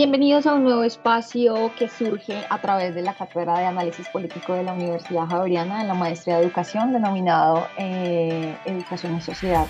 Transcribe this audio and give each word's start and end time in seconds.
Bienvenidos 0.00 0.46
a 0.46 0.54
un 0.54 0.64
nuevo 0.64 0.82
espacio 0.82 1.70
que 1.78 1.86
surge 1.86 2.46
a 2.48 2.58
través 2.62 2.94
de 2.94 3.02
la 3.02 3.12
Cátedra 3.12 3.58
de 3.58 3.66
Análisis 3.66 4.08
Político 4.08 4.54
de 4.54 4.62
la 4.62 4.72
Universidad 4.72 5.26
Javeriana 5.26 5.82
en 5.82 5.88
la 5.88 5.92
Maestría 5.92 6.38
de 6.38 6.44
Educación, 6.44 6.94
denominado 6.94 7.66
eh, 7.76 8.56
Educación 8.64 9.18
y 9.18 9.20
Sociedad. 9.20 9.66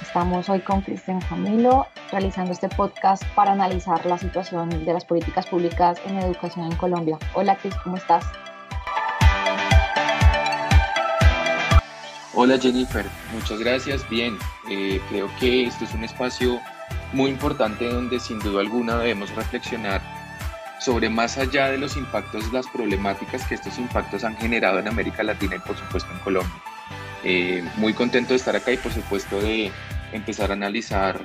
Estamos 0.00 0.48
hoy 0.48 0.60
con 0.60 0.82
Cristian 0.82 1.20
Camilo 1.20 1.88
realizando 2.12 2.52
este 2.52 2.68
podcast 2.68 3.24
para 3.34 3.50
analizar 3.50 4.06
la 4.06 4.16
situación 4.18 4.68
de 4.84 4.92
las 4.92 5.04
políticas 5.04 5.46
públicas 5.46 6.00
en 6.06 6.16
educación 6.20 6.66
en 6.66 6.76
Colombia. 6.76 7.18
Hola 7.34 7.56
Cris, 7.56 7.74
¿cómo 7.82 7.96
estás? 7.96 8.24
Hola 12.34 12.56
Jennifer, 12.56 13.04
muchas 13.34 13.58
gracias. 13.58 14.08
Bien, 14.08 14.38
eh, 14.70 15.00
creo 15.08 15.28
que 15.40 15.64
esto 15.64 15.82
es 15.82 15.92
un 15.92 16.04
espacio 16.04 16.60
muy 17.12 17.30
importante 17.30 17.88
donde 17.88 18.20
sin 18.20 18.38
duda 18.38 18.60
alguna 18.60 18.98
debemos 18.98 19.34
reflexionar 19.34 20.02
sobre 20.80 21.08
más 21.08 21.38
allá 21.38 21.68
de 21.70 21.78
los 21.78 21.96
impactos, 21.96 22.52
las 22.52 22.66
problemáticas 22.68 23.44
que 23.46 23.54
estos 23.54 23.78
impactos 23.78 24.24
han 24.24 24.36
generado 24.36 24.78
en 24.78 24.88
América 24.88 25.22
Latina 25.22 25.56
y 25.56 25.58
por 25.60 25.76
supuesto 25.76 26.10
en 26.12 26.18
Colombia. 26.20 26.62
Eh, 27.24 27.64
muy 27.76 27.92
contento 27.92 28.30
de 28.30 28.36
estar 28.36 28.54
acá 28.54 28.72
y 28.72 28.76
por 28.76 28.92
supuesto 28.92 29.40
de 29.40 29.72
empezar 30.12 30.50
a 30.50 30.54
analizar 30.54 31.18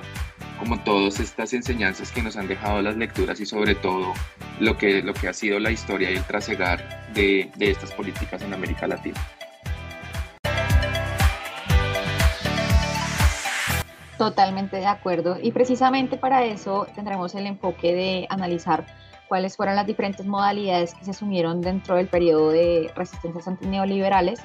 como 0.57 0.79
todas 0.79 1.19
estas 1.19 1.53
enseñanzas 1.53 2.11
que 2.11 2.21
nos 2.21 2.37
han 2.37 2.47
dejado 2.47 2.81
las 2.81 2.95
lecturas 2.95 3.39
y 3.39 3.45
sobre 3.45 3.75
todo 3.75 4.13
lo 4.59 4.77
que, 4.77 5.01
lo 5.01 5.13
que 5.13 5.27
ha 5.27 5.33
sido 5.33 5.59
la 5.59 5.71
historia 5.71 6.11
y 6.11 6.15
el 6.15 6.23
trasegar 6.23 7.11
de, 7.13 7.51
de 7.55 7.71
estas 7.71 7.91
políticas 7.91 8.41
en 8.41 8.53
América 8.53 8.87
Latina. 8.87 9.19
Totalmente 14.21 14.77
de 14.77 14.85
acuerdo. 14.85 15.37
Y 15.41 15.51
precisamente 15.51 16.15
para 16.15 16.45
eso 16.45 16.85
tendremos 16.93 17.33
el 17.33 17.47
enfoque 17.47 17.91
de 17.91 18.27
analizar 18.29 18.85
cuáles 19.27 19.57
fueron 19.57 19.75
las 19.75 19.87
diferentes 19.87 20.27
modalidades 20.27 20.93
que 20.93 21.03
se 21.03 21.09
asumieron 21.09 21.59
dentro 21.59 21.95
del 21.95 22.05
periodo 22.07 22.51
de 22.51 22.91
resistencias 22.95 23.47
antineoliberales 23.47 24.39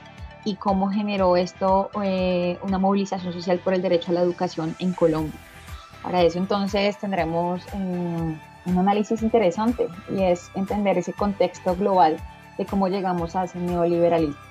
y 0.47 0.55
cómo 0.55 0.89
generó 0.89 1.37
esto 1.37 1.91
eh, 2.03 2.59
una 2.63 2.79
movilización 2.79 3.35
social 3.35 3.59
por 3.59 3.75
el 3.75 3.83
derecho 3.83 4.13
a 4.13 4.15
la 4.15 4.23
educación 4.23 4.75
en 4.79 4.95
Colombia. 4.95 5.39
Para 6.03 6.23
eso 6.23 6.39
entonces 6.39 6.97
tendremos 6.97 7.61
eh, 7.75 8.39
un 8.65 8.79
análisis 8.79 9.21
interesante 9.21 9.89
y 10.11 10.23
es 10.23 10.51
entender 10.55 10.97
ese 10.97 11.13
contexto 11.13 11.77
global 11.77 12.17
de 12.57 12.65
cómo 12.65 12.89
llegamos 12.89 13.37
a 13.37 13.45
ese 13.45 13.59
neoliberalismo. 13.59 14.46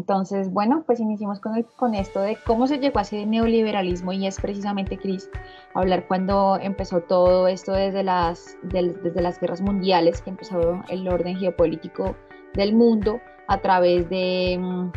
Entonces, 0.00 0.50
bueno, 0.50 0.82
pues 0.86 0.98
iniciamos 0.98 1.40
con, 1.40 1.62
con 1.76 1.94
esto 1.94 2.22
de 2.22 2.38
cómo 2.46 2.66
se 2.66 2.78
llegó 2.78 3.00
a 3.00 3.02
ese 3.02 3.26
neoliberalismo 3.26 4.14
y 4.14 4.26
es 4.26 4.40
precisamente, 4.40 4.96
Cris, 4.96 5.28
hablar 5.74 6.08
cuando 6.08 6.58
empezó 6.58 7.02
todo 7.02 7.46
esto 7.48 7.72
desde 7.72 8.02
las, 8.02 8.56
desde 8.62 9.20
las 9.20 9.38
guerras 9.38 9.60
mundiales, 9.60 10.22
que 10.22 10.30
empezó 10.30 10.82
el 10.88 11.06
orden 11.06 11.36
geopolítico 11.36 12.16
del 12.54 12.74
mundo 12.74 13.20
a 13.46 13.58
través 13.58 14.08
de, 14.08 14.56
mm, 14.58 14.90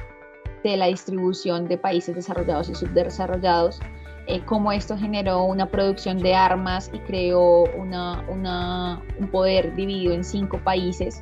de 0.64 0.78
la 0.78 0.86
distribución 0.86 1.68
de 1.68 1.78
países 1.78 2.16
desarrollados 2.16 2.70
y 2.70 2.76
subdesarrollados, 2.76 3.82
eh, 4.28 4.40
cómo 4.46 4.72
esto 4.72 4.98
generó 4.98 5.44
una 5.44 5.66
producción 5.66 6.18
de 6.20 6.34
armas 6.34 6.90
y 6.94 7.00
creó 7.00 7.66
una, 7.78 8.24
una, 8.30 9.04
un 9.20 9.28
poder 9.28 9.76
dividido 9.76 10.14
en 10.14 10.24
cinco 10.24 10.60
países 10.64 11.22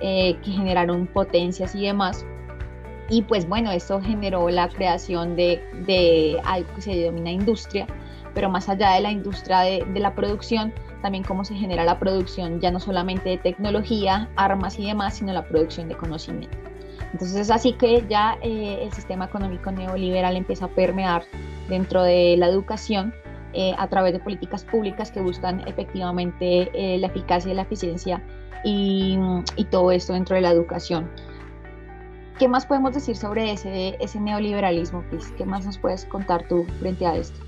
eh, 0.00 0.38
que 0.44 0.52
generaron 0.52 1.08
potencias 1.08 1.74
y 1.74 1.86
demás 1.86 2.24
y 3.08 3.22
pues 3.22 3.48
bueno, 3.48 3.70
esto 3.70 4.00
generó 4.00 4.48
la 4.50 4.68
creación 4.68 5.36
de, 5.36 5.62
de 5.86 6.40
algo 6.44 6.68
que 6.74 6.82
se 6.82 6.94
denomina 6.94 7.30
industria, 7.30 7.86
pero 8.34 8.50
más 8.50 8.68
allá 8.68 8.92
de 8.92 9.00
la 9.00 9.10
industria 9.10 9.60
de, 9.60 9.84
de, 9.92 10.00
la 10.00 10.14
producción, 10.14 10.72
también 11.02 11.24
cómo 11.24 11.44
se 11.44 11.54
genera 11.54 11.84
la 11.84 11.98
producción 11.98 12.60
ya 12.60 12.70
no 12.70 12.80
solamente 12.80 13.28
de 13.30 13.38
tecnología, 13.38 14.28
armas 14.36 14.78
y 14.78 14.86
demás, 14.86 15.16
sino 15.16 15.32
la 15.32 15.44
producción 15.44 15.88
de 15.88 15.94
conocimiento. 15.94 16.56
Entonces 17.12 17.36
es 17.36 17.50
así 17.50 17.72
que 17.72 18.04
ya 18.08 18.36
eh, 18.42 18.80
el 18.82 18.92
sistema 18.92 19.26
económico 19.26 19.70
neoliberal 19.70 20.36
empieza 20.36 20.66
a 20.66 20.68
permear 20.68 21.22
dentro 21.68 22.02
de 22.02 22.36
la 22.36 22.46
educación 22.46 23.14
eh, 23.52 23.74
a 23.78 23.88
través 23.88 24.12
de 24.12 24.18
políticas 24.18 24.64
públicas 24.64 25.10
que 25.10 25.20
buscan 25.20 25.66
efectivamente 25.66 26.70
eh, 26.74 26.98
la 26.98 27.06
eficacia 27.06 27.52
y 27.52 27.54
la 27.54 27.62
eficiencia 27.62 28.22
y, 28.64 29.18
y 29.56 29.64
todo 29.64 29.92
esto 29.92 30.12
dentro 30.12 30.36
de 30.36 30.42
la 30.42 30.50
educación. 30.50 31.08
¿Qué 32.38 32.48
más 32.48 32.66
podemos 32.66 32.92
decir 32.92 33.16
sobre 33.16 33.50
ese, 33.52 33.96
ese 33.98 34.20
neoliberalismo, 34.20 35.02
Chris? 35.08 35.32
¿Qué 35.38 35.46
más 35.46 35.64
nos 35.64 35.78
puedes 35.78 36.04
contar 36.04 36.46
tú 36.48 36.66
frente 36.80 37.06
a 37.06 37.16
esto? 37.16 37.38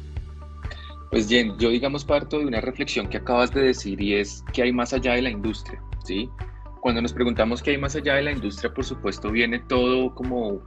Pues 1.10 1.28
Jen, 1.28 1.58
yo 1.58 1.70
digamos 1.70 2.04
parto 2.04 2.38
de 2.38 2.46
una 2.46 2.60
reflexión 2.60 3.06
que 3.06 3.18
acabas 3.18 3.52
de 3.52 3.62
decir 3.62 4.00
y 4.00 4.14
es 4.14 4.44
que 4.52 4.62
hay 4.62 4.72
más 4.72 4.92
allá 4.92 5.14
de 5.14 5.22
la 5.22 5.30
industria, 5.30 5.82
¿sí? 6.04 6.30
Cuando 6.80 7.02
nos 7.02 7.12
preguntamos 7.12 7.62
qué 7.62 7.72
hay 7.72 7.78
más 7.78 7.96
allá 7.96 8.14
de 8.14 8.22
la 8.22 8.32
industria, 8.32 8.72
por 8.72 8.84
supuesto 8.84 9.30
viene 9.30 9.58
todo 9.58 10.14
como 10.14 10.62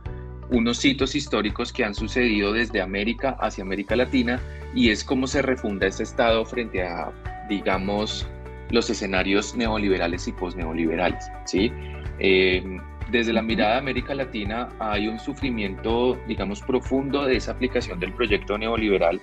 unos 0.51 0.83
hitos 0.83 1.15
históricos 1.15 1.71
que 1.71 1.83
han 1.83 1.95
sucedido 1.95 2.53
desde 2.53 2.81
América 2.81 3.37
hacia 3.39 3.63
América 3.63 3.95
Latina 3.95 4.39
y 4.75 4.89
es 4.89 5.03
cómo 5.03 5.25
se 5.25 5.41
refunda 5.41 5.87
ese 5.87 6.03
Estado 6.03 6.45
frente 6.45 6.83
a, 6.83 7.11
digamos, 7.47 8.27
los 8.69 8.89
escenarios 8.89 9.55
neoliberales 9.55 10.27
y 10.27 10.31
posneoliberales, 10.31 11.31
¿sí? 11.45 11.71
Eh, 12.19 12.79
desde 13.11 13.33
la 13.33 13.41
mirada 13.41 13.73
de 13.73 13.79
América 13.79 14.15
Latina 14.15 14.69
hay 14.79 15.07
un 15.07 15.19
sufrimiento, 15.19 16.17
digamos, 16.27 16.61
profundo 16.61 17.25
de 17.25 17.35
esa 17.35 17.51
aplicación 17.51 17.99
del 17.99 18.13
proyecto 18.13 18.57
neoliberal 18.57 19.21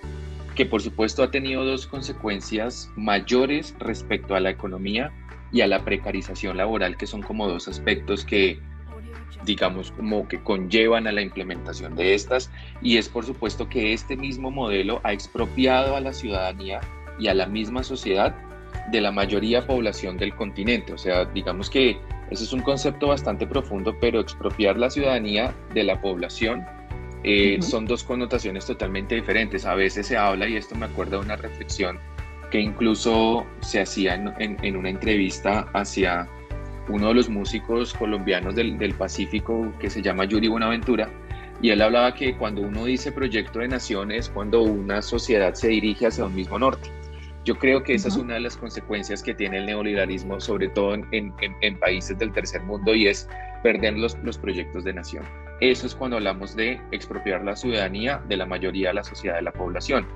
que 0.55 0.67
por 0.67 0.83
supuesto 0.83 1.23
ha 1.23 1.31
tenido 1.31 1.65
dos 1.65 1.87
consecuencias 1.87 2.91
mayores 2.97 3.77
respecto 3.79 4.35
a 4.35 4.41
la 4.41 4.51
economía 4.51 5.13
y 5.53 5.61
a 5.61 5.69
la 5.69 5.85
precarización 5.85 6.57
laboral, 6.57 6.97
que 6.97 7.07
son 7.07 7.23
como 7.23 7.49
dos 7.49 7.69
aspectos 7.69 8.25
que, 8.25 8.59
digamos, 9.45 9.93
como 9.93 10.27
que 10.27 10.43
conllevan 10.43 11.07
a 11.07 11.13
la 11.13 11.23
implementación 11.23 11.95
de 11.95 12.15
estas. 12.15 12.51
Y 12.83 12.97
es 12.97 13.09
por 13.09 13.25
supuesto 13.25 13.69
que 13.69 13.93
este 13.93 14.17
mismo 14.17 14.51
modelo 14.51 15.01
ha 15.05 15.13
expropiado 15.13 15.95
a 15.95 16.01
la 16.01 16.13
ciudadanía 16.13 16.81
y 17.21 17.29
a 17.29 17.35
la 17.35 17.47
misma 17.47 17.85
sociedad 17.85 18.35
de 18.91 19.01
la 19.01 19.13
mayoría 19.13 19.65
población 19.65 20.19
del 20.19 20.35
continente. 20.35 20.93
O 20.93 20.99
sea, 20.99 21.25
digamos 21.27 21.71
que 21.71 22.01
ese 22.31 22.45
es 22.45 22.53
un 22.53 22.61
concepto 22.61 23.09
bastante 23.09 23.47
profundo, 23.47 23.97
pero 24.01 24.21
expropiar 24.21 24.77
la 24.79 24.91
ciudadanía 24.91 25.55
de 25.75 25.85
la 25.85 26.01
población 26.01 26.65
eh, 27.25 27.59
son 27.61 27.87
dos 27.87 28.05
connotaciones 28.05 28.67
totalmente 28.67 29.15
diferentes. 29.15 29.65
A 29.65 29.75
veces 29.75 30.07
se 30.07 30.17
habla, 30.17 30.49
y 30.49 30.57
esto 30.57 30.75
me 30.75 30.87
acuerda 30.87 31.19
de 31.19 31.25
una 31.25 31.37
reflexión 31.37 31.99
que 32.51 32.61
incluso 32.61 33.47
se 33.61 33.81
hacía 33.81 34.15
en, 34.15 34.77
una 34.77 34.89
entrevista 34.89 35.69
hacia 35.75 36.29
uno 36.89 37.09
de 37.09 37.15
los 37.15 37.29
músicos 37.29 37.93
colombianos 37.93 38.55
del, 38.55 38.79
del, 38.79 38.95
Pacífico 38.95 39.71
que 39.79 39.91
se 39.91 40.01
llama 40.01 40.25
Yuri 40.25 40.49
Buenaventura, 40.49 41.11
y 41.61 41.71
él 41.71 41.83
hablaba 41.83 42.15
que 42.15 42.37
cuando 42.37 42.63
uno 42.63 42.85
dice 42.85 43.13
proyecto 43.13 43.59
de 43.59 43.69
naciones, 43.69 44.31
cuando 44.31 44.63
una 44.63 45.03
sociedad 45.03 45.55
se 45.55 45.69
dirige 45.69 46.07
hacia 46.07 46.25
un 46.25 46.35
mismo 46.35 46.59
norte. 46.59 46.91
Yo 47.49 47.59
creo 47.59 47.83
que 47.83 47.95
esa 47.95 48.09
es 48.09 48.17
una 48.19 48.35
de 48.35 48.41
las 48.41 48.59
consecuencias 48.59 49.23
que 49.23 49.33
tiene 49.33 49.57
el 49.57 49.65
neoliberalismo, 49.65 50.39
sobre 50.39 50.69
todo 50.69 50.93
en, 50.93 51.79
países 51.81 52.19
del 52.19 52.31
tercer 52.31 52.63
mundo, 52.65 52.95
y 52.95 53.07
es 53.07 53.27
perder 53.63 53.97
los, 53.97 54.19
los 54.19 54.37
proyectos 54.37 54.85
de 54.85 54.93
nación. 54.93 55.25
Eso 55.63 55.87
es 55.87 55.95
cuando 55.95 56.19
hablamos 56.19 56.55
de 56.55 56.79
expropiar 56.93 57.43
la 57.43 57.57
ciudadanía 57.57 58.21
de 58.29 58.37
la 58.37 58.45
mayoría 58.45 58.89
de 58.89 58.97
la 58.97 59.03
sociedad, 59.03 59.37
de 59.37 59.43
la 59.43 59.53
población. 59.55 60.07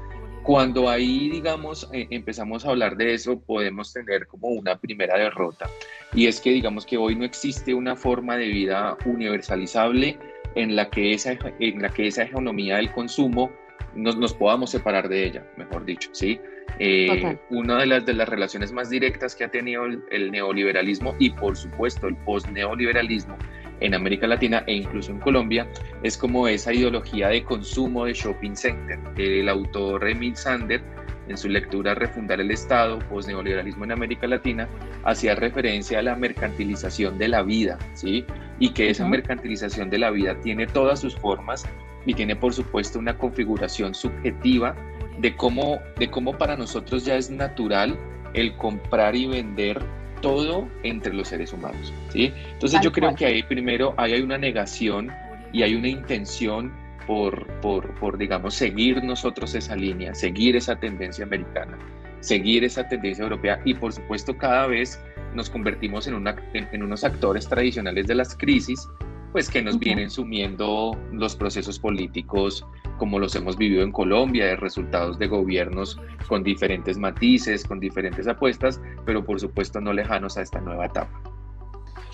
Cuando 0.42 0.90
ahí, 0.90 1.30
digamos, 1.30 1.88
eh, 1.94 2.06
empezamos 2.10 2.66
a 2.66 2.68
hablar 2.68 2.98
de 2.98 3.14
eso, 3.14 3.40
podemos 3.40 3.94
tener 3.94 4.26
como 4.26 4.48
una 4.48 4.76
primera 4.78 5.16
derrota. 5.16 5.70
Y 6.12 6.26
es 6.26 6.38
que, 6.38 6.50
digamos, 6.50 6.84
que 6.84 6.98
hoy 6.98 7.16
no 7.16 7.24
existe 7.24 7.72
una 7.72 7.96
forma 7.96 8.36
de 8.36 8.48
vida 8.48 8.94
universalizable 9.06 10.18
en 10.54 10.76
la 10.76 10.90
que 10.90 11.14
esa, 11.14 11.38
en 11.58 11.80
la 11.80 11.88
que 11.88 12.08
esa 12.08 12.24
economía 12.24 12.76
del 12.76 12.92
consumo 12.92 13.50
nos, 13.94 14.18
nos 14.18 14.34
podamos 14.34 14.68
separar 14.68 15.08
de 15.08 15.24
ella, 15.24 15.46
mejor 15.56 15.86
dicho, 15.86 16.10
¿sí? 16.12 16.38
Eh, 16.78 17.38
una 17.50 17.78
de 17.78 17.86
las, 17.86 18.06
de 18.06 18.14
las 18.14 18.28
relaciones 18.28 18.72
más 18.72 18.90
directas 18.90 19.36
que 19.36 19.44
ha 19.44 19.50
tenido 19.50 19.84
el, 19.84 20.30
neoliberalismo 20.30 21.14
y 21.18 21.30
por 21.30 21.56
supuesto 21.56 22.08
el 22.08 22.16
post-neoliberalismo 22.16 23.36
en 23.80 23.94
América 23.94 24.26
Latina 24.26 24.64
e 24.66 24.74
incluso 24.74 25.10
en 25.10 25.18
Colombia 25.18 25.66
es 26.02 26.16
como 26.16 26.48
esa 26.48 26.72
ideología 26.72 27.28
de 27.28 27.44
consumo 27.44 28.06
de 28.06 28.14
shopping 28.14 28.54
center. 28.54 28.98
El 29.16 29.48
autor 29.48 30.08
Emil 30.08 30.36
Sander 30.36 30.80
en 31.28 31.36
su 31.36 31.48
lectura 31.48 31.94
Refundar 31.94 32.40
el 32.40 32.50
Estado, 32.50 32.98
post-neoliberalismo 33.08 33.84
en 33.84 33.92
América 33.92 34.26
Latina, 34.26 34.68
hacía 35.04 35.34
referencia 35.34 35.98
a 35.98 36.02
la 36.02 36.16
mercantilización 36.16 37.18
de 37.18 37.28
la 37.28 37.42
vida, 37.42 37.78
¿sí? 37.94 38.24
Y 38.58 38.70
que 38.70 38.90
esa 38.90 39.06
mercantilización 39.06 39.90
de 39.90 39.98
la 39.98 40.10
vida 40.10 40.38
tiene 40.40 40.66
todas 40.66 41.00
sus 41.00 41.16
formas 41.16 41.64
y 42.06 42.14
tiene 42.14 42.34
por 42.34 42.52
supuesto 42.52 42.98
una 42.98 43.16
configuración 43.16 43.94
subjetiva 43.94 44.74
de 45.18 45.36
cómo, 45.36 45.80
de 45.98 46.10
cómo 46.10 46.36
para 46.36 46.56
nosotros 46.56 47.04
ya 47.04 47.16
es 47.16 47.30
natural 47.30 47.98
el 48.34 48.56
comprar 48.56 49.14
y 49.14 49.26
vender 49.26 49.82
todo 50.20 50.68
entre 50.82 51.12
los 51.12 51.28
seres 51.28 51.52
humanos. 51.52 51.92
¿sí? 52.10 52.32
Entonces 52.52 52.80
yo 52.82 52.92
creo 52.92 53.14
que 53.14 53.26
ahí 53.26 53.42
primero 53.42 53.94
hay 53.96 54.20
una 54.20 54.38
negación 54.38 55.10
y 55.52 55.62
hay 55.62 55.74
una 55.74 55.88
intención 55.88 56.72
por, 57.06 57.46
por, 57.60 57.94
por, 57.96 58.16
digamos, 58.16 58.54
seguir 58.54 59.02
nosotros 59.02 59.54
esa 59.54 59.76
línea, 59.76 60.14
seguir 60.14 60.56
esa 60.56 60.76
tendencia 60.76 61.24
americana, 61.24 61.76
seguir 62.20 62.64
esa 62.64 62.88
tendencia 62.88 63.24
europea 63.24 63.60
y 63.64 63.74
por 63.74 63.92
supuesto 63.92 64.36
cada 64.38 64.66
vez 64.68 65.00
nos 65.34 65.50
convertimos 65.50 66.06
en, 66.06 66.14
una, 66.14 66.36
en, 66.54 66.82
unos 66.82 67.04
actores 67.04 67.48
tradicionales 67.48 68.06
de 68.06 68.14
las 68.14 68.36
crisis, 68.36 68.88
pues 69.32 69.48
que 69.48 69.62
nos 69.62 69.78
vienen 69.78 70.10
sumiendo 70.10 70.96
los 71.10 71.34
procesos 71.34 71.78
políticos 71.78 72.64
como 73.02 73.18
los 73.18 73.34
hemos 73.34 73.56
vivido 73.56 73.82
en 73.82 73.90
Colombia, 73.90 74.46
de 74.46 74.54
resultados 74.54 75.18
de 75.18 75.26
gobiernos 75.26 76.00
con 76.28 76.44
diferentes 76.44 76.98
matices, 76.98 77.64
con 77.64 77.80
diferentes 77.80 78.28
apuestas, 78.28 78.80
pero 79.04 79.24
por 79.24 79.40
supuesto 79.40 79.80
no 79.80 79.92
lejanos 79.92 80.38
a 80.38 80.42
esta 80.42 80.60
nueva 80.60 80.86
etapa. 80.86 81.31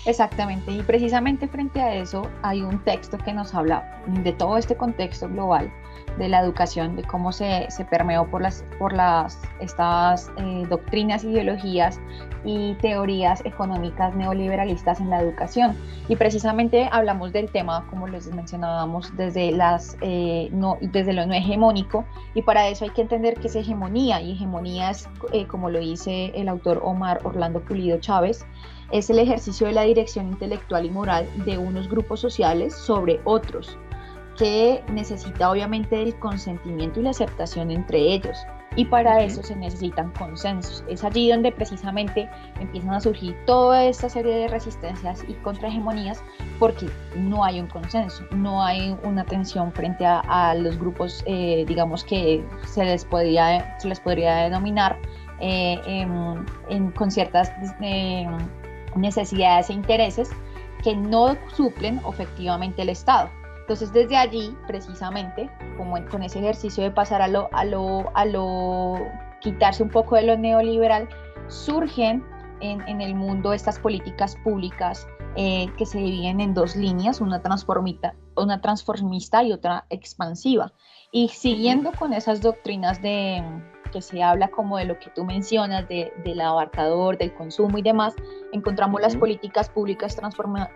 Exactamente, 0.05 0.71
y 0.71 0.81
precisamente 0.81 1.47
frente 1.47 1.81
a 1.81 1.93
eso 1.93 2.23
hay 2.41 2.61
un 2.61 2.83
texto 2.83 3.17
que 3.17 3.33
nos 3.33 3.53
habla 3.53 4.01
de 4.07 4.31
todo 4.31 4.57
este 4.57 4.75
contexto 4.75 5.27
global 5.27 5.71
de 6.17 6.29
la 6.29 6.39
educación, 6.41 6.95
de 6.95 7.03
cómo 7.03 7.31
se, 7.31 7.67
se 7.69 7.85
permeó 7.85 8.25
por 8.27 8.41
las, 8.41 8.63
por 8.77 8.93
las 8.93 9.39
estas 9.59 10.31
eh, 10.37 10.65
doctrinas, 10.69 11.23
ideologías 11.23 11.99
y 12.43 12.73
teorías 12.75 13.45
económicas 13.45 14.15
neoliberalistas 14.15 14.99
en 14.99 15.09
la 15.09 15.21
educación. 15.21 15.75
Y 16.07 16.15
precisamente 16.15 16.89
hablamos 16.91 17.31
del 17.31 17.49
tema, 17.51 17.85
como 17.89 18.07
les 18.07 18.33
mencionábamos, 18.33 19.15
desde, 19.15 19.51
las, 19.51 19.97
eh, 20.01 20.49
no, 20.51 20.77
desde 20.81 21.13
lo 21.13 21.25
no 21.25 21.33
hegemónico, 21.33 22.05
y 22.33 22.41
para 22.41 22.67
eso 22.67 22.85
hay 22.85 22.91
que 22.91 23.01
entender 23.01 23.35
qué 23.35 23.47
es 23.47 23.55
hegemonía, 23.55 24.21
y 24.21 24.31
hegemonía 24.31 24.91
es, 24.91 25.07
eh, 25.31 25.45
como 25.45 25.69
lo 25.69 25.79
dice 25.79 26.31
el 26.35 26.49
autor 26.49 26.81
Omar 26.83 27.19
Orlando 27.23 27.61
Pulido 27.61 27.99
Chávez, 27.99 28.45
es 28.91 29.09
el 29.09 29.19
ejercicio 29.19 29.67
de 29.67 29.73
la 29.73 29.83
dirección 29.83 30.27
intelectual 30.27 30.85
y 30.85 30.89
moral 30.89 31.27
de 31.45 31.57
unos 31.57 31.89
grupos 31.89 32.19
sociales 32.19 32.75
sobre 32.75 33.19
otros, 33.23 33.77
que 34.37 34.83
necesita 34.91 35.51
obviamente 35.51 36.01
el 36.01 36.17
consentimiento 36.19 36.99
y 36.99 37.03
la 37.03 37.09
aceptación 37.11 37.71
entre 37.71 37.99
ellos. 37.99 38.37
Y 38.75 38.85
para 38.85 39.21
eso 39.23 39.41
se 39.43 39.55
necesitan 39.55 40.11
consensos. 40.11 40.83
Es 40.87 41.03
allí 41.03 41.29
donde 41.29 41.51
precisamente 41.51 42.29
empiezan 42.59 42.93
a 42.93 43.01
surgir 43.01 43.35
toda 43.45 43.83
esta 43.83 44.07
serie 44.07 44.33
de 44.35 44.47
resistencias 44.47 45.25
y 45.27 45.33
contrahegemonías 45.33 46.23
porque 46.59 46.87
no 47.17 47.43
hay 47.43 47.59
un 47.59 47.67
consenso, 47.67 48.23
no 48.31 48.63
hay 48.63 48.95
una 49.03 49.23
atención 49.23 49.73
frente 49.73 50.05
a, 50.05 50.53
los 50.55 50.77
grupos, 50.77 51.23
eh, 51.25 51.65
digamos 51.67 52.03
que 52.03 52.45
se 52.67 52.85
les 52.85 53.03
podría, 53.03 53.77
se 53.79 53.87
les 53.87 53.99
podría 53.99 54.35
denominar 54.35 54.97
eh, 55.41 56.05
con 56.95 57.11
ciertas 57.11 57.51
eh, 57.81 58.27
necesidades 58.99 59.69
e 59.69 59.73
intereses 59.73 60.29
que 60.83 60.95
no 60.95 61.35
suplen 61.55 62.01
efectivamente 62.07 62.81
el 62.81 62.89
Estado. 62.89 63.29
Entonces 63.61 63.93
desde 63.93 64.17
allí, 64.17 64.55
precisamente, 64.67 65.49
como 65.77 66.03
con 66.07 66.23
ese 66.23 66.39
ejercicio 66.39 66.83
de 66.83 66.91
pasar 66.91 67.21
a 67.21 67.27
lo, 67.27 67.49
a 67.51 67.65
lo, 67.65 68.09
a 68.15 68.25
lo 68.25 68.95
quitarse 69.41 69.83
un 69.83 69.89
poco 69.89 70.15
de 70.15 70.23
lo 70.23 70.37
neoliberal, 70.37 71.07
surgen 71.47 72.23
en, 72.61 73.01
el 73.01 73.15
mundo 73.15 73.53
estas 73.53 73.79
políticas 73.79 74.35
públicas 74.43 75.07
eh, 75.35 75.67
que 75.77 75.85
se 75.85 75.99
dividen 75.99 76.41
en 76.41 76.53
dos 76.53 76.75
líneas, 76.75 77.21
una, 77.21 77.41
transformista, 77.41 78.15
una 78.35 78.59
transformista 78.59 79.43
y 79.43 79.53
otra 79.53 79.85
expansiva. 79.89 80.73
Y 81.11 81.29
siguiendo 81.29 81.91
con 81.93 82.13
esas 82.13 82.41
doctrinas 82.41 83.01
de, 83.01 83.43
que 83.89 84.01
se 84.01 84.23
habla 84.23 84.47
como 84.49 84.77
de 84.77 84.85
lo 84.85 84.99
que 84.99 85.09
tú 85.09 85.25
mencionas, 85.25 85.87
de, 85.87 86.13
del 86.23 86.41
abarcador, 86.41 87.17
del 87.17 87.33
consumo 87.33 87.77
y 87.77 87.81
demás, 87.81 88.15
encontramos 88.51 89.01
las 89.01 89.15
políticas 89.15 89.69
públicas 89.69 90.17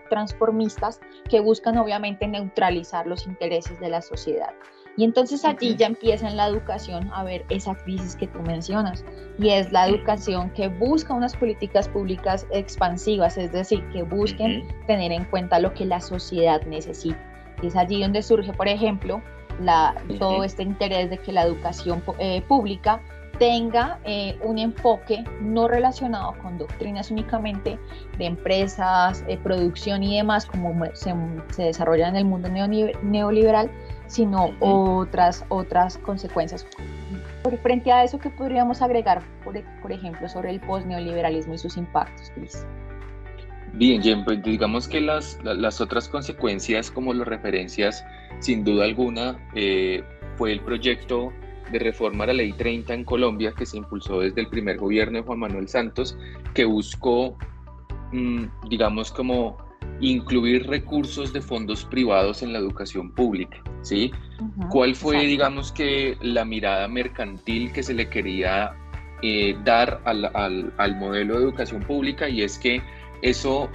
transformistas 0.09 0.99
que 1.29 1.39
buscan 1.39 1.77
obviamente 1.77 2.27
neutralizar 2.27 3.07
los 3.07 3.25
intereses 3.27 3.79
de 3.79 3.89
la 3.89 4.01
sociedad. 4.01 4.53
Y 4.95 5.05
entonces 5.05 5.43
allí 5.43 5.75
ya 5.75 5.87
empieza 5.87 6.27
en 6.27 6.37
la 6.37 6.47
educación 6.47 7.09
a 7.13 7.23
ver 7.23 7.45
esa 7.49 7.73
crisis 7.73 8.15
que 8.15 8.27
tú 8.27 8.39
mencionas. 8.41 9.03
Y 9.39 9.49
es 9.49 9.71
la 9.71 9.87
educación 9.87 10.51
que 10.51 10.67
busca 10.67 11.13
unas 11.13 11.35
políticas 11.35 11.89
públicas 11.89 12.45
expansivas, 12.51 13.37
es 13.37 13.51
decir, 13.51 13.83
que 13.89 14.03
busquen 14.03 14.67
tener 14.85 15.11
en 15.11 15.25
cuenta 15.25 15.59
lo 15.59 15.73
que 15.73 15.85
la 15.85 15.99
sociedad 15.99 16.61
necesita. 16.67 17.17
Y 17.61 17.67
es 17.67 17.75
allí 17.75 18.01
donde 18.01 18.21
surge, 18.21 18.53
por 18.53 18.67
ejemplo, 18.67 19.21
todo 20.19 20.43
este 20.43 20.63
interés 20.63 21.09
de 21.09 21.17
que 21.17 21.31
la 21.31 21.43
educación 21.43 22.03
eh, 22.19 22.41
pública 22.47 23.01
tenga 23.39 23.99
eh, 24.03 24.37
un 24.43 24.59
enfoque 24.59 25.23
no 25.41 25.67
relacionado 25.67 26.33
con 26.41 26.57
doctrinas 26.57 27.09
únicamente 27.11 27.79
de 28.17 28.25
empresas, 28.25 29.23
eh, 29.27 29.37
producción 29.37 30.03
y 30.03 30.17
demás, 30.17 30.45
como 30.45 30.85
se, 30.93 31.13
se, 31.51 31.63
desarrolla 31.63 32.07
en 32.07 32.15
el 32.15 32.25
mundo 32.25 32.49
neoliberal, 32.49 33.71
sino 34.07 34.51
otras, 34.59 35.43
otras 35.49 35.97
consecuencias. 35.97 36.65
Por 37.41 37.57
frente 37.57 37.91
a 37.91 38.03
eso, 38.03 38.19
¿qué 38.19 38.29
podríamos 38.29 38.81
agregar, 38.81 39.21
por, 39.43 39.59
por 39.81 39.91
ejemplo, 39.91 40.29
sobre 40.29 40.51
el 40.51 40.59
post-neoliberalismo 40.61 41.55
y 41.55 41.57
sus 41.57 41.75
impactos, 41.77 42.31
Cris? 42.35 42.65
Bien, 43.73 44.23
pues 44.23 44.43
digamos 44.43 44.87
que 44.87 45.01
las, 45.01 45.39
las 45.43 45.81
otras 45.81 46.07
consecuencias, 46.07 46.91
como 46.91 47.13
las 47.13 47.27
referencias, 47.27 48.05
sin 48.39 48.63
duda 48.63 48.85
alguna, 48.85 49.39
eh, 49.55 50.03
fue 50.37 50.51
el 50.51 50.59
proyecto 50.59 51.33
de 51.71 51.79
reforma 51.79 52.25
a 52.25 52.27
la 52.27 52.33
Ley 52.33 52.53
30 52.53 52.93
en 52.93 53.03
Colombia, 53.03 53.53
que 53.57 53.65
se 53.65 53.77
impulsó 53.77 54.19
desde 54.19 54.41
el 54.41 54.47
primer 54.47 54.77
gobierno 54.77 55.17
de 55.17 55.23
Juan 55.23 55.39
Manuel 55.39 55.67
Santos, 55.67 56.15
que 56.53 56.65
buscó, 56.65 57.35
mm, 58.11 58.43
digamos, 58.69 59.11
como 59.11 59.57
incluir 59.99 60.67
recursos 60.67 61.33
de 61.33 61.41
fondos 61.41 61.83
privados 61.85 62.43
en 62.43 62.53
la 62.53 62.59
educación 62.59 63.11
pública, 63.11 63.57
¿sí? 63.81 64.11
¿Cuál 64.69 64.95
fue, 64.95 65.25
digamos, 65.25 65.71
que 65.71 66.17
la 66.21 66.45
mirada 66.45 66.87
mercantil 66.87 67.71
que 67.71 67.81
se 67.81 67.93
le 67.93 68.07
quería 68.07 68.75
eh, 69.21 69.55
dar 69.63 70.01
al, 70.05 70.25
al, 70.35 70.73
al 70.77 70.95
modelo 70.97 71.37
de 71.37 71.45
educación 71.45 71.81
pública? 71.81 72.27
Y 72.29 72.41
es 72.41 72.57
que 72.57 72.81
eso 73.23 73.69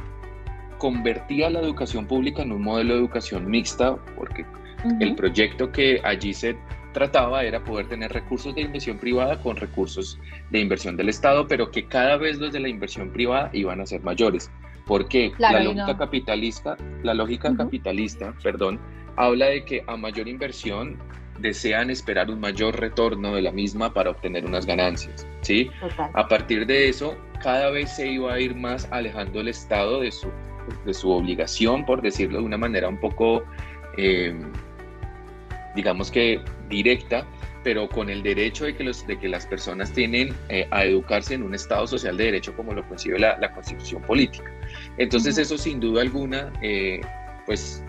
convertía 0.78 1.50
la 1.50 1.60
educación 1.60 2.06
pública 2.06 2.42
en 2.42 2.52
un 2.52 2.62
modelo 2.62 2.94
de 2.94 3.00
educación 3.00 3.50
mixta, 3.50 3.96
porque 4.16 4.44
el 5.00 5.16
proyecto 5.16 5.72
que 5.72 6.00
allí 6.04 6.32
se 6.32 6.56
trataba 6.92 7.42
era 7.42 7.64
poder 7.64 7.88
tener 7.88 8.12
recursos 8.12 8.54
de 8.54 8.60
inversión 8.62 8.98
privada 8.98 9.42
con 9.42 9.56
recursos 9.56 10.18
de 10.50 10.60
inversión 10.60 10.96
del 10.96 11.08
Estado, 11.08 11.48
pero 11.48 11.70
que 11.70 11.86
cada 11.86 12.16
vez 12.16 12.38
los 12.38 12.52
de 12.52 12.60
la 12.60 12.68
inversión 12.68 13.10
privada 13.10 13.50
iban 13.52 13.80
a 13.80 13.86
ser 13.86 14.02
mayores. 14.02 14.50
Porque 14.86 15.32
la 15.38 15.60
lógica 15.60 15.98
capitalista, 15.98 16.76
la 17.02 17.12
lógica 17.12 17.54
capitalista, 17.54 18.32
perdón, 18.42 18.78
habla 19.16 19.46
de 19.46 19.64
que 19.64 19.82
a 19.86 19.96
mayor 19.96 20.28
inversión 20.28 20.96
desean 21.38 21.90
esperar 21.90 22.30
un 22.30 22.40
mayor 22.40 22.78
retorno 22.78 23.34
de 23.34 23.42
la 23.42 23.52
misma 23.52 23.92
para 23.92 24.10
obtener 24.10 24.44
unas 24.44 24.66
ganancias, 24.66 25.26
¿sí? 25.42 25.70
A 26.14 26.28
partir 26.28 26.66
de 26.66 26.88
eso, 26.88 27.16
cada 27.42 27.70
vez 27.70 27.94
se 27.94 28.06
iba 28.08 28.34
a 28.34 28.40
ir 28.40 28.54
más 28.54 28.88
alejando 28.90 29.40
el 29.40 29.48
Estado 29.48 30.00
de 30.00 30.10
su, 30.10 30.28
de 30.84 30.94
su 30.94 31.10
obligación, 31.10 31.84
por 31.86 32.02
decirlo 32.02 32.38
de 32.38 32.44
una 32.44 32.58
manera 32.58 32.88
un 32.88 32.98
poco, 32.98 33.44
eh, 33.96 34.34
digamos 35.74 36.10
que 36.10 36.40
directa, 36.68 37.26
pero 37.64 37.88
con 37.88 38.08
el 38.08 38.22
derecho 38.22 38.64
de 38.64 38.76
que, 38.76 38.84
los, 38.84 39.06
de 39.06 39.18
que 39.18 39.28
las 39.28 39.46
personas 39.46 39.92
tienen 39.92 40.34
eh, 40.48 40.66
a 40.70 40.84
educarse 40.84 41.34
en 41.34 41.42
un 41.42 41.54
Estado 41.54 41.86
social 41.86 42.16
de 42.16 42.24
derecho 42.24 42.54
como 42.56 42.72
lo 42.72 42.86
concibe 42.88 43.18
la, 43.18 43.36
la 43.38 43.52
Constitución 43.52 44.02
política. 44.02 44.50
Entonces 44.96 45.38
eso 45.38 45.58
sin 45.58 45.80
duda 45.80 46.02
alguna, 46.02 46.52
eh, 46.62 47.00
pues 47.46 47.82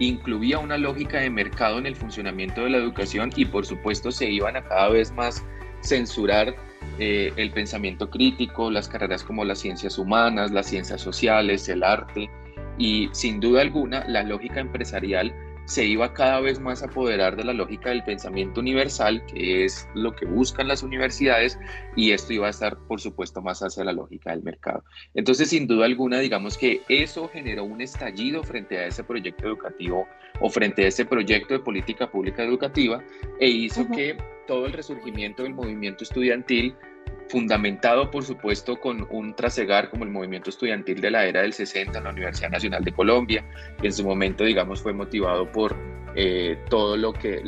incluía 0.00 0.58
una 0.58 0.78
lógica 0.78 1.20
de 1.20 1.30
mercado 1.30 1.78
en 1.78 1.86
el 1.86 1.94
funcionamiento 1.94 2.64
de 2.64 2.70
la 2.70 2.78
educación 2.78 3.30
y 3.36 3.44
por 3.44 3.64
supuesto 3.66 4.10
se 4.10 4.28
iban 4.28 4.56
a 4.56 4.64
cada 4.64 4.88
vez 4.88 5.12
más 5.12 5.44
censurar 5.82 6.56
eh, 6.98 7.32
el 7.36 7.50
pensamiento 7.52 8.10
crítico, 8.10 8.70
las 8.70 8.88
carreras 8.88 9.22
como 9.22 9.44
las 9.44 9.58
ciencias 9.58 9.98
humanas, 9.98 10.50
las 10.50 10.66
ciencias 10.66 11.00
sociales, 11.00 11.68
el 11.68 11.84
arte. 11.84 12.30
Y 12.78 13.08
sin 13.12 13.40
duda 13.40 13.60
alguna 13.60 14.04
la 14.08 14.22
lógica 14.22 14.60
empresarial 14.60 15.34
se 15.70 15.84
iba 15.84 16.12
cada 16.12 16.40
vez 16.40 16.58
más 16.58 16.82
a 16.82 16.86
apoderar 16.86 17.36
de 17.36 17.44
la 17.44 17.52
lógica 17.52 17.90
del 17.90 18.02
pensamiento 18.02 18.58
universal, 18.58 19.24
que 19.26 19.64
es 19.64 19.88
lo 19.94 20.16
que 20.16 20.26
buscan 20.26 20.66
las 20.66 20.82
universidades, 20.82 21.60
y 21.94 22.10
esto 22.10 22.32
iba 22.32 22.48
a 22.48 22.50
estar, 22.50 22.76
por 22.88 23.00
supuesto, 23.00 23.40
más 23.40 23.62
hacia 23.62 23.84
la 23.84 23.92
lógica 23.92 24.32
del 24.32 24.42
mercado. 24.42 24.82
Entonces, 25.14 25.50
sin 25.50 25.68
duda 25.68 25.86
alguna, 25.86 26.18
digamos 26.18 26.58
que 26.58 26.82
eso 26.88 27.28
generó 27.28 27.62
un 27.62 27.80
estallido 27.80 28.42
frente 28.42 28.78
a 28.78 28.86
ese 28.86 29.04
proyecto 29.04 29.46
educativo 29.46 30.08
o 30.40 30.50
frente 30.50 30.84
a 30.84 30.88
ese 30.88 31.04
proyecto 31.04 31.54
de 31.54 31.60
política 31.60 32.10
pública 32.10 32.42
educativa 32.42 33.04
e 33.38 33.48
hizo 33.48 33.88
que 33.90 34.16
todo 34.48 34.66
el 34.66 34.72
resurgimiento 34.72 35.44
del 35.44 35.54
movimiento 35.54 36.02
estudiantil 36.02 36.74
fundamentado 37.30 38.10
por 38.10 38.24
supuesto 38.24 38.80
con 38.80 39.06
un 39.10 39.34
trasegar 39.34 39.88
como 39.88 40.04
el 40.04 40.10
movimiento 40.10 40.50
estudiantil 40.50 41.00
de 41.00 41.10
la 41.10 41.26
era 41.26 41.42
del 41.42 41.52
60 41.52 41.96
en 41.96 42.04
la 42.04 42.10
Universidad 42.10 42.50
Nacional 42.50 42.84
de 42.84 42.92
Colombia, 42.92 43.44
que 43.80 43.86
en 43.86 43.92
su 43.92 44.04
momento, 44.04 44.44
digamos, 44.44 44.82
fue 44.82 44.92
motivado 44.92 45.50
por 45.50 45.76
eh, 46.16 46.58
todo 46.68 46.96
lo 46.96 47.12
que, 47.12 47.42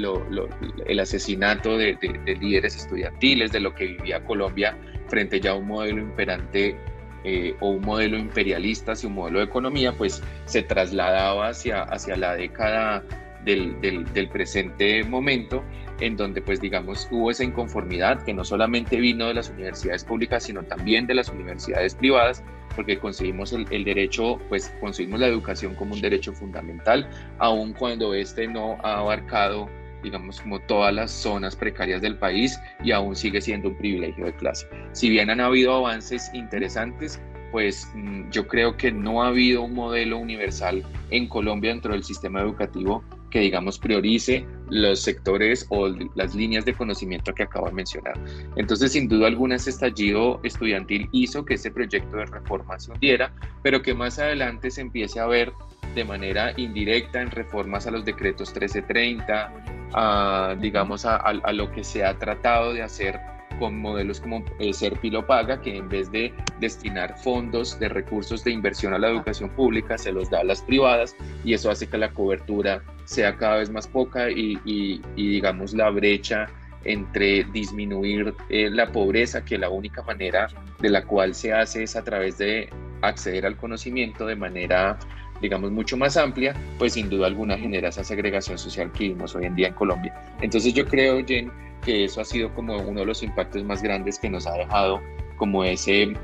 el 0.87 1.01
asesinato 1.01 1.77
de, 1.77 1.99
líderes 2.41 2.77
estudiantiles, 2.77 3.51
de 3.51 3.61
lo 3.61 3.75
que 3.75 3.87
vivía 3.87 4.25
Colombia 4.25 4.77
frente 5.09 5.41
ya 5.41 5.51
a 5.51 5.55
un 5.55 5.67
modelo 5.67 6.01
imperante 6.01 6.77
eh, 7.25 7.55
o 7.61 7.71
un 7.71 7.83
modelo 7.83 8.17
imperialista 8.17 8.93
hacia 8.93 9.09
un 9.09 9.17
modelo 9.17 9.41
de 9.41 9.47
economía, 9.47 9.93
pues 9.93 10.23
se 10.45 10.63
trasladaba 10.63 11.49
hacia, 11.49 11.83
hacia 11.83 12.17
la 12.17 12.37
década 12.37 13.03
del, 13.45 14.29
presente 14.33 15.03
momento, 15.05 15.65
en 16.03 16.17
donde 16.17 16.43
pues 16.43 16.61
digamos 16.61 17.07
hubo 17.11 17.31
esa 17.31 17.45
inconformidad 17.45 18.23
que 18.25 18.35
no 18.35 18.45
solamente 18.45 18.99
vino 18.99 19.29
de 19.29 19.35
las 19.35 19.51
universidades 19.51 20.05
públicas, 20.05 20.43
sino 20.43 20.65
también 20.65 21.07
de 21.07 21.15
las 21.15 21.29
universidades 21.29 21.95
privadas, 21.95 22.43
porque 22.75 22.99
conseguimos 22.99 23.53
el, 23.53 23.85
derecho, 23.85 24.39
pues 24.49 24.75
conseguimos 24.81 25.21
la 25.21 25.29
educación 25.29 25.75
como 25.77 25.95
un 25.95 26.01
derecho 26.01 26.33
fundamental, 26.33 27.09
aun 27.39 27.73
cuando 27.73 28.15
este 28.15 28.49
no 28.49 28.79
ha 28.83 28.99
abarcado 28.99 29.69
digamos, 30.03 30.41
como 30.41 30.59
todas 30.59 30.93
las 30.93 31.13
zonas 31.13 31.55
precarias 31.55 32.03
del 32.03 32.17
país 32.19 32.59
y 32.83 32.91
aún 32.91 33.15
sigue 33.15 33.41
siendo 33.41 33.69
un 33.69 33.77
privilegio 33.77 34.25
de 34.25 34.35
clase. 34.35 34.67
Si 34.91 35.09
bien 35.09 35.31
han 35.31 35.41
habido 35.41 35.75
avances 35.75 36.29
interesantes, 36.35 37.21
pues 37.53 37.89
mm, 37.95 38.29
yo 38.31 38.49
creo 38.49 38.77
que 38.77 38.91
no 38.91 39.23
ha 39.23 39.29
habido 39.29 39.63
un 39.63 39.75
modelo 39.75 40.19
universal 40.19 40.83
en 41.11 41.29
Colombia 41.29 41.71
dentro 41.71 41.93
del 41.93 42.03
sistema 42.03 42.41
educativo 42.41 43.05
que 43.31 43.41
digamos 43.41 43.79
priorice 43.79 44.45
los 44.73 45.01
sectores 45.01 45.67
o 45.69 45.89
las 46.15 46.35
líneas 46.35 46.65
de 46.65 46.73
conocimiento 46.73 47.35
que 47.35 47.43
acabo 47.43 47.67
de 47.67 47.73
mencionar. 47.73 48.15
Entonces, 48.57 48.93
sin 48.93 49.07
duda 49.07 49.27
alguna, 49.27 49.57
ese 49.57 49.69
estallido 49.69 50.41
estudiantil 50.43 51.11
hizo 51.13 51.45
que 51.45 51.55
ese 51.55 51.71
proyecto 51.71 52.17
de 52.17 52.25
reforma 52.25 52.81
se 52.81 52.91
hundiera, 52.91 53.35
pero 53.63 53.83
que 53.83 53.93
más 53.93 54.19
adelante 54.19 54.71
se 54.71 54.81
empiece 54.81 55.21
a 55.21 55.27
ver 55.27 55.53
de 55.95 56.05
manera 56.05 56.55
indirecta 56.57 57.21
en 57.21 57.31
reformas 57.31 57.87
a 57.87 57.91
los 57.91 58.07
decretos 58.07 58.49
1330, 58.49 60.57
digamos 60.59 61.05
a, 61.05 61.17
a 61.17 61.53
lo 61.53 61.71
que 61.71 61.85
se 61.85 62.03
ha 62.03 62.19
tratado 62.19 62.73
de 62.73 62.83
hacer 62.83 63.21
con 63.59 63.79
modelos 63.79 64.21
como 64.21 64.45
eh, 64.59 64.73
Serpilo 64.73 65.27
Paga, 65.27 65.61
que 65.61 65.77
en 65.77 65.89
vez 65.89 66.11
de 66.11 66.33
destinar 66.61 67.19
fondos 67.19 67.79
de 67.79 67.89
recursos 67.89 68.45
de 68.45 68.53
inversión 68.53 68.95
a 68.95 68.99
la 68.99 69.09
educación 69.09 69.51
pública, 69.51 69.99
se 69.99 70.13
los 70.13 70.31
da 70.31 70.41
a 70.41 70.45
las 70.45 70.63
privadas 70.63 71.17
y 71.45 71.55
eso 71.55 71.71
hace 71.71 71.87
que 71.87 71.99
la 71.99 72.11
cobertura 72.11 72.83
sea 73.05 73.37
cada 73.37 73.57
vez 73.57 73.71
más 73.71 73.87
poca 73.87 74.31
y, 74.31 75.01
digamos 75.17 75.75
la 75.75 75.91
brecha 75.91 76.47
entre 76.85 77.45
disminuir 77.45 78.35
eh, 78.49 78.69
la 78.71 78.91
pobreza, 78.91 79.45
que 79.45 79.57
la 79.57 79.71
única 79.71 80.03
manera 80.03 80.49
de 80.81 80.91
la 80.91 81.05
cual 81.05 81.35
se 81.35 81.53
hace 81.53 81.85
es 81.85 81.95
a 81.95 82.03
través 82.03 82.39
de 82.39 82.71
acceder 83.03 83.47
al 83.47 83.57
conocimiento 83.57 84.27
de 84.27 84.37
manera 84.37 84.99
digamos, 85.43 85.71
mucho 85.73 85.97
más 85.97 86.17
amplia, 86.17 86.55
pues 86.79 86.95
sin 86.95 87.11
duda 87.11 87.27
alguna 87.27 87.59
genera 87.59 87.89
esa 87.89 88.05
segregación 88.05 88.57
social 88.57 88.91
que 88.93 89.05
vivimos 89.05 89.35
hoy 89.35 89.45
en 89.45 89.55
día 89.55 89.69
en 89.69 89.75
Colombia. 89.75 90.15
Entonces 90.41 90.73
yo 90.73 90.87
creo, 90.87 91.23
Jen, 91.27 91.51
que 91.85 92.05
eso 92.05 92.21
ha 92.21 92.25
sido 92.25 92.55
como 92.55 92.79
uno 92.79 93.01
de 93.01 93.07
los 93.07 93.23
impactos 93.23 93.65
más 93.65 93.83
grandes 93.83 94.19
que 94.19 94.31
nos 94.31 94.47
ha 94.47 94.53
dejado 94.53 95.01
como, 95.37 95.65
ese, 95.65 96.15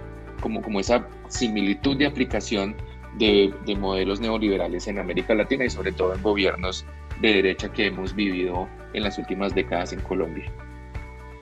como, 0.40 0.62
como 0.62 0.80
esa 0.80 1.06
similitud 1.28 1.96
de 1.98 2.06
aplicación 2.06 2.76
de, 3.18 3.52
de 3.66 3.74
modelos 3.74 4.20
neoliberales 4.20 4.86
en 4.86 5.00
América 5.00 5.34
Latina 5.34 5.64
y 5.64 5.70
sobre 5.70 5.92
todo 5.92 6.14
en 6.14 6.22
gobiernos 6.22 6.86
de 7.20 7.34
derecha 7.34 7.72
que 7.72 7.86
hemos 7.86 8.14
vivido 8.14 8.68
en 8.94 9.02
las 9.02 9.18
últimas 9.18 9.54
décadas 9.54 9.92
en 9.92 10.00
Colombia. 10.00 10.50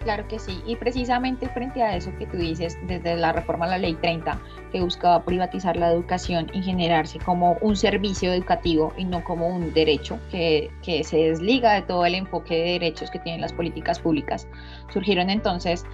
Claro 0.06 0.28
que 0.28 0.38
sí, 0.38 0.62
y 0.64 0.76
precisamente 0.76 1.48
frente 1.48 1.82
a 1.82 1.96
eso 1.96 2.16
que 2.16 2.28
tú 2.28 2.36
dices, 2.36 2.78
desde 2.86 3.16
la 3.16 3.32
reforma 3.32 3.64
a 3.64 3.70
la 3.70 3.78
ley 3.78 3.94
30, 3.94 4.40
que 4.70 4.80
buscaba 4.80 5.24
privatizar 5.24 5.76
la 5.76 5.90
educación 5.90 6.48
y 6.52 6.62
generarse 6.62 7.18
como 7.18 7.58
un 7.60 7.74
servicio 7.74 8.32
educativo 8.32 8.92
y 8.96 9.04
no 9.04 9.24
como 9.24 9.48
un 9.48 9.74
derecho 9.74 10.20
que, 10.30 10.70
que 10.84 11.02
se 11.02 11.16
desliga 11.16 11.72
de 11.72 11.82
todo 11.82 12.06
el 12.06 12.14
enfoque 12.14 12.54
de 12.54 12.72
derechos 12.74 13.10
que 13.10 13.18
tienen 13.18 13.40
las 13.40 13.52
políticas 13.52 13.98
públicas, 13.98 14.46
surgieron 14.92 15.28
entonces 15.28 15.84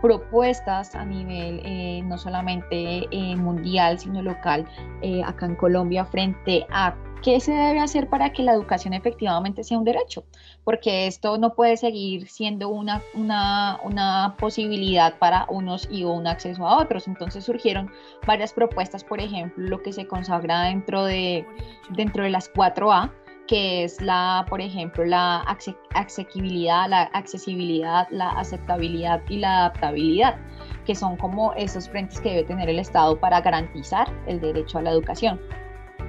propuestas 0.00 0.94
a 0.94 1.04
nivel 1.04 1.60
eh, 1.64 2.02
no 2.04 2.18
solamente 2.18 3.06
eh, 3.10 3.36
mundial, 3.36 3.98
sino 3.98 4.22
local, 4.22 4.66
eh, 5.02 5.22
acá 5.24 5.46
en 5.46 5.56
Colombia, 5.56 6.04
frente 6.04 6.66
a 6.70 6.94
¿Qué 7.22 7.38
se 7.38 7.52
debe 7.52 7.80
hacer 7.80 8.08
para 8.08 8.32
que 8.32 8.42
la 8.42 8.54
educación 8.54 8.94
efectivamente 8.94 9.62
sea 9.62 9.76
un 9.76 9.84
derecho? 9.84 10.24
Porque 10.64 11.06
esto 11.06 11.36
no 11.36 11.54
puede 11.54 11.76
seguir 11.76 12.26
siendo 12.28 12.70
una, 12.70 13.02
una, 13.12 14.36
posibilidad 14.38 15.18
para 15.18 15.44
unos 15.50 15.86
y 15.90 16.04
un 16.04 16.26
acceso 16.26 16.66
a 16.66 16.78
otros. 16.78 17.06
Entonces 17.08 17.44
surgieron 17.44 17.90
varias 18.26 18.54
propuestas, 18.54 19.04
por 19.04 19.20
ejemplo, 19.20 19.68
lo 19.68 19.82
que 19.82 19.92
se 19.92 20.06
consagra 20.06 20.62
dentro 20.62 21.04
de, 21.04 21.44
dentro 21.90 22.24
de 22.24 22.30
las 22.30 22.50
4A, 22.54 23.12
que 23.46 23.84
es 23.84 24.00
la, 24.00 24.46
por 24.48 24.60
ejemplo, 24.60 25.04
la 25.04 25.40
accesibilidad, 25.94 26.88
la 26.88 27.02
accesibilidad, 27.02 28.06
la 28.10 28.30
aceptabilidad 28.30 29.22
y 29.28 29.38
la 29.38 29.58
adaptabilidad, 29.66 30.36
que 30.86 30.94
son 30.94 31.16
como 31.16 31.52
esos 31.54 31.88
frentes 31.88 32.20
que 32.20 32.30
debe 32.30 32.44
tener 32.44 32.68
el 32.68 32.78
Estado 32.78 33.18
para 33.18 33.40
garantizar 33.40 34.08
el 34.26 34.40
derecho 34.40 34.78
a 34.78 34.82
la 34.82 34.90
educación. 34.90 35.40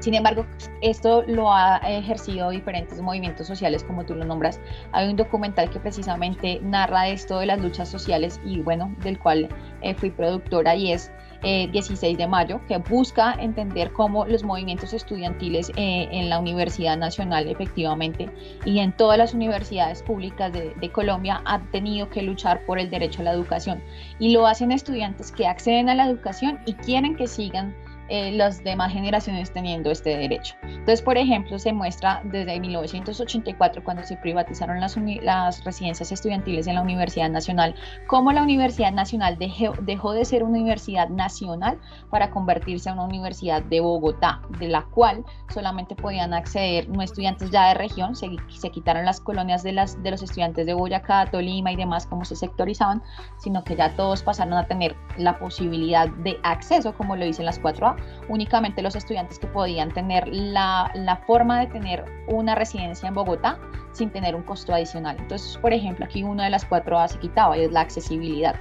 Sin 0.02 0.16
embargo, 0.16 0.48
esto 0.82 1.24
lo 1.28 1.54
ha 1.54 1.78
ejercido 1.78 2.50
diferentes 2.50 3.00
movimientos 3.00 3.46
sociales, 3.46 3.84
como 3.84 4.04
tú 4.04 4.16
lo 4.16 4.26
nombras. 4.26 4.60
Hay 4.94 5.08
un 5.08 5.16
documental 5.16 5.70
que 5.70 5.80
precisamente 5.80 6.60
narra 6.64 7.08
esto 7.08 7.38
de 7.38 7.46
las 7.46 7.62
luchas 7.62 7.88
sociales 7.88 8.42
y 8.44 8.62
bueno, 8.62 8.92
del 9.04 9.20
cual 9.20 9.48
eh, 9.82 9.94
fui 9.94 10.10
productora 10.10 10.76
y 10.76 10.92
es 10.92 11.12
16 11.44 12.02
eh, 12.02 12.18
de 12.18 12.28
mayo, 12.28 12.62
que 12.68 12.78
busca 12.78 13.34
entender 13.40 13.92
cómo 13.94 14.26
los 14.26 14.44
movimientos 14.44 14.92
estudiantiles 14.92 15.70
eh, 15.76 16.08
en 16.12 16.30
la 16.30 16.40
Universidad 16.40 16.98
Nacional 16.98 17.48
efectivamente 17.48 18.30
y 18.66 18.80
en 18.80 18.92
todas 18.96 19.18
las 19.18 19.34
universidades 19.34 20.04
públicas 20.04 20.52
de, 20.52 20.74
de, 20.76 20.92
Colombia 20.92 21.42
han 21.46 21.70
tenido 21.72 22.10
que 22.10 22.22
luchar 22.22 22.64
por 22.66 22.80
el 22.80 22.90
derecho 22.90 23.22
a 23.22 23.26
la 23.26 23.34
educación. 23.34 23.84
Y 24.18 24.34
lo 24.34 24.48
hacen 24.48 24.72
estudiantes 24.72 25.32
que 25.32 25.48
acceden 25.48 25.90
a 25.90 25.96
la 25.96 26.08
educación 26.08 26.60
y 26.66 26.74
quieren 26.74 27.16
que 27.16 27.28
sigan 27.28 27.76
eh, 28.14 28.30
las 28.34 28.62
demás 28.62 28.92
generaciones 28.92 29.54
teniendo 29.54 29.90
este 29.90 30.18
derecho. 30.18 30.54
Entonces, 30.64 31.02
por 31.02 31.18
ejemplo, 31.18 31.58
se 31.58 31.72
muestra 31.72 32.22
desde 32.26 32.60
1984, 32.60 33.82
cuando 33.86 34.04
se 34.04 34.18
privatizaron 34.18 34.82
las, 34.82 34.98
las 35.22 35.64
residencias 35.64 36.12
estudiantiles 36.12 36.68
en 36.68 36.76
la 36.76 36.82
Universidad 36.82 37.30
Nacional, 37.30 37.74
cómo 38.08 38.34
la 38.34 38.44
Universidad 38.44 38.92
Nacional 38.92 39.38
dejó, 39.38 39.76
dejó 39.84 40.12
de 40.12 40.26
ser 40.26 40.44
una 40.44 40.60
universidad 40.60 41.08
nacional 41.08 41.80
para 42.10 42.32
convertirse 42.32 42.90
en 42.90 42.96
una 42.96 43.06
universidad 43.06 43.64
de 43.64 43.80
Bogotá, 43.80 44.42
de 44.60 44.68
la 44.68 44.82
cual 44.82 45.24
solamente 45.48 45.96
podían 45.96 46.34
acceder 46.34 46.90
no 46.90 47.02
estudiantes 47.02 47.50
ya 47.50 47.70
de 47.70 47.76
región, 47.76 48.18
se, 48.18 48.28
se 48.50 48.72
quitaron 48.72 49.06
las 49.06 49.22
colonias 49.22 49.64
de, 49.64 49.72
las, 49.72 50.04
de 50.04 50.12
los 50.12 50.22
estudiantes 50.22 50.66
de 50.66 50.74
Boyacá, 50.74 51.28
Tolima 51.32 51.72
y 51.72 51.78
demás, 51.78 52.08
como 52.08 52.26
se 52.26 52.36
sectorizaban, 52.36 53.02
sino 53.38 53.64
que 53.64 53.78
ya 53.78 53.96
todos 53.96 54.22
pasaron 54.22 54.56
a 54.56 54.68
tener 54.68 54.98
la 55.18 55.40
posibilidad 55.40 56.10
de 56.10 56.38
acceso, 56.44 56.94
como 56.94 57.16
lo 57.16 57.24
dicen 57.24 57.46
las 57.46 57.62
4A, 57.62 58.01
únicamente 58.30 58.82
los 58.82 58.96
estudiantes 58.96 59.40
que 59.40 59.48
podían 59.48 59.92
tener 59.92 60.28
la, 60.28 60.92
la, 60.94 61.18
forma 61.18 61.60
de 61.60 61.68
tener 61.68 62.06
una 62.28 62.56
residencia 62.56 63.08
en 63.08 63.14
Bogotá 63.14 63.60
sin 63.92 64.10
tener 64.10 64.36
un 64.36 64.44
costo 64.44 64.74
adicional. 64.74 65.18
Entonces, 65.20 65.58
por 65.58 65.74
ejemplo, 65.74 66.06
aquí 66.06 66.24
una 66.24 66.46
de 66.46 66.50
las 66.50 66.66
cuatro 66.66 66.98
A 67.00 67.08
se 67.08 67.20
quitaba 67.20 67.58
y 67.58 67.62
es 67.62 67.72
la 67.72 67.82
accesibilidad. 67.82 68.56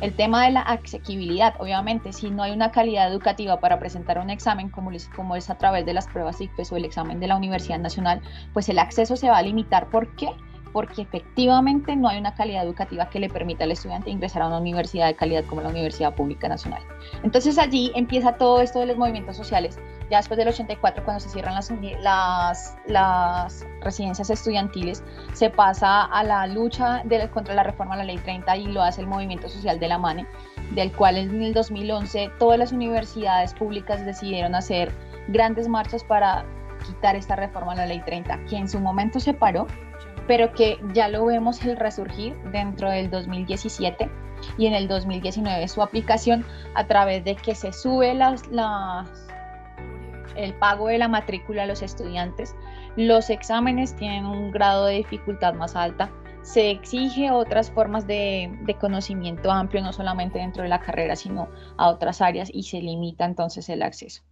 El 0.00 0.14
tema 0.14 0.44
de 0.44 0.52
la 0.52 0.60
accesibilidad, 0.62 1.54
obviamente, 1.58 2.12
si 2.12 2.30
no 2.30 2.42
hay 2.42 2.52
una 2.52 2.70
calidad 2.70 3.10
educativa 3.10 3.60
para 3.60 3.78
presentar 3.78 4.18
un 4.18 4.30
examen 4.30 4.70
como, 4.70 4.90
como 5.14 5.36
es 5.36 5.50
a 5.50 5.58
través 5.58 5.86
de 5.86 5.94
las 5.94 6.06
pruebas 6.08 6.40
ICFES 6.40 6.72
o 6.72 6.76
el 6.76 6.84
examen 6.84 7.20
de 7.20 7.28
la 7.28 7.36
Universidad 7.36 7.78
Nacional, 7.78 8.20
pues 8.52 8.68
el 8.68 8.78
acceso 8.78 9.16
se 9.16 9.28
va 9.28 9.38
a 9.38 9.42
limitar. 9.42 9.88
¿Por 9.90 10.14
qué? 10.16 10.30
Porque 10.74 11.02
efectivamente 11.02 11.94
no 11.94 12.08
hay 12.08 12.18
una 12.18 12.34
calidad 12.34 12.64
educativa 12.64 13.08
que 13.08 13.20
le 13.20 13.28
permita 13.28 13.62
al 13.62 13.70
estudiante 13.70 14.10
ingresar 14.10 14.42
a 14.42 14.48
una 14.48 14.58
universidad 14.58 15.06
de 15.06 15.14
calidad 15.14 15.44
como 15.44 15.62
la 15.62 15.68
Universidad 15.68 16.16
Pública 16.16 16.48
Nacional. 16.48 16.82
Entonces 17.22 17.58
allí 17.58 17.92
empieza 17.94 18.32
todo 18.32 18.60
esto 18.60 18.80
de 18.80 18.86
los 18.86 18.96
movimientos 18.98 19.36
sociales. 19.36 19.78
Ya 20.10 20.16
después 20.16 20.36
del 20.36 20.48
84, 20.48 21.04
cuando 21.04 21.20
se 21.20 21.28
cierran 21.28 21.54
las, 21.54 21.70
las, 22.00 22.76
las 22.88 23.64
residencias 23.82 24.30
estudiantiles, 24.30 25.04
se 25.32 25.48
pasa 25.48 26.06
a 26.06 26.24
la 26.24 26.44
lucha 26.48 27.02
de, 27.04 27.30
contra 27.30 27.54
la 27.54 27.62
reforma 27.62 27.94
a 27.94 27.98
la 27.98 28.04
Ley 28.04 28.18
30 28.18 28.56
y 28.56 28.66
lo 28.66 28.82
hace 28.82 29.00
el 29.00 29.06
movimiento 29.06 29.48
social 29.48 29.78
de 29.78 29.86
la 29.86 29.98
MANE, 29.98 30.26
del 30.72 30.90
cual 30.90 31.18
en 31.18 31.40
el 31.40 31.54
2011 31.54 32.32
todas 32.40 32.58
las 32.58 32.72
universidades 32.72 33.54
públicas 33.54 34.04
decidieron 34.04 34.56
hacer 34.56 34.90
grandes 35.28 35.68
marchas 35.68 36.02
para 36.02 36.44
quitar 36.84 37.14
esta 37.14 37.36
reforma 37.36 37.74
a 37.74 37.76
la 37.76 37.86
Ley 37.86 38.02
30, 38.04 38.44
que 38.46 38.56
en 38.56 38.68
su 38.68 38.80
momento 38.80 39.20
se 39.20 39.34
paró, 39.34 39.68
pero 40.26 40.52
que 40.52 40.78
ya 40.92 41.08
lo 41.08 41.24
vemos 41.26 41.64
el 41.64 41.76
resurgir 41.76 42.34
dentro 42.52 42.90
del 42.90 43.10
2017 43.10 44.10
y 44.58 44.66
en 44.66 44.74
el 44.74 44.88
2019 44.88 45.68
su 45.68 45.82
aplicación 45.82 46.44
a 46.74 46.86
través 46.86 47.24
de 47.24 47.36
que 47.36 47.54
se 47.54 47.72
sube 47.72 48.14
las, 48.14 48.42
el 50.36 50.54
pago 50.54 50.88
de 50.88 50.98
la 50.98 51.08
matrícula 51.08 51.64
a 51.64 51.66
los 51.66 51.82
estudiantes, 51.82 52.54
los 52.96 53.30
exámenes 53.30 53.96
tienen 53.96 54.26
un 54.26 54.50
grado 54.50 54.86
de 54.86 54.96
dificultad 54.96 55.54
más 55.54 55.76
alta, 55.76 56.10
se 56.42 56.70
exige 56.70 57.30
otras 57.30 57.70
formas 57.70 58.06
de, 58.06 58.54
de, 58.62 58.74
conocimiento 58.74 59.50
amplio, 59.50 59.82
no 59.82 59.94
solamente 59.94 60.38
dentro 60.38 60.62
de 60.62 60.68
la 60.68 60.80
carrera, 60.80 61.16
sino 61.16 61.48
a 61.78 61.88
otras 61.88 62.20
áreas 62.20 62.50
y 62.52 62.64
se 62.64 62.82
limita 62.82 63.24
entonces 63.24 63.70
el 63.70 63.82
acceso. 63.82 64.22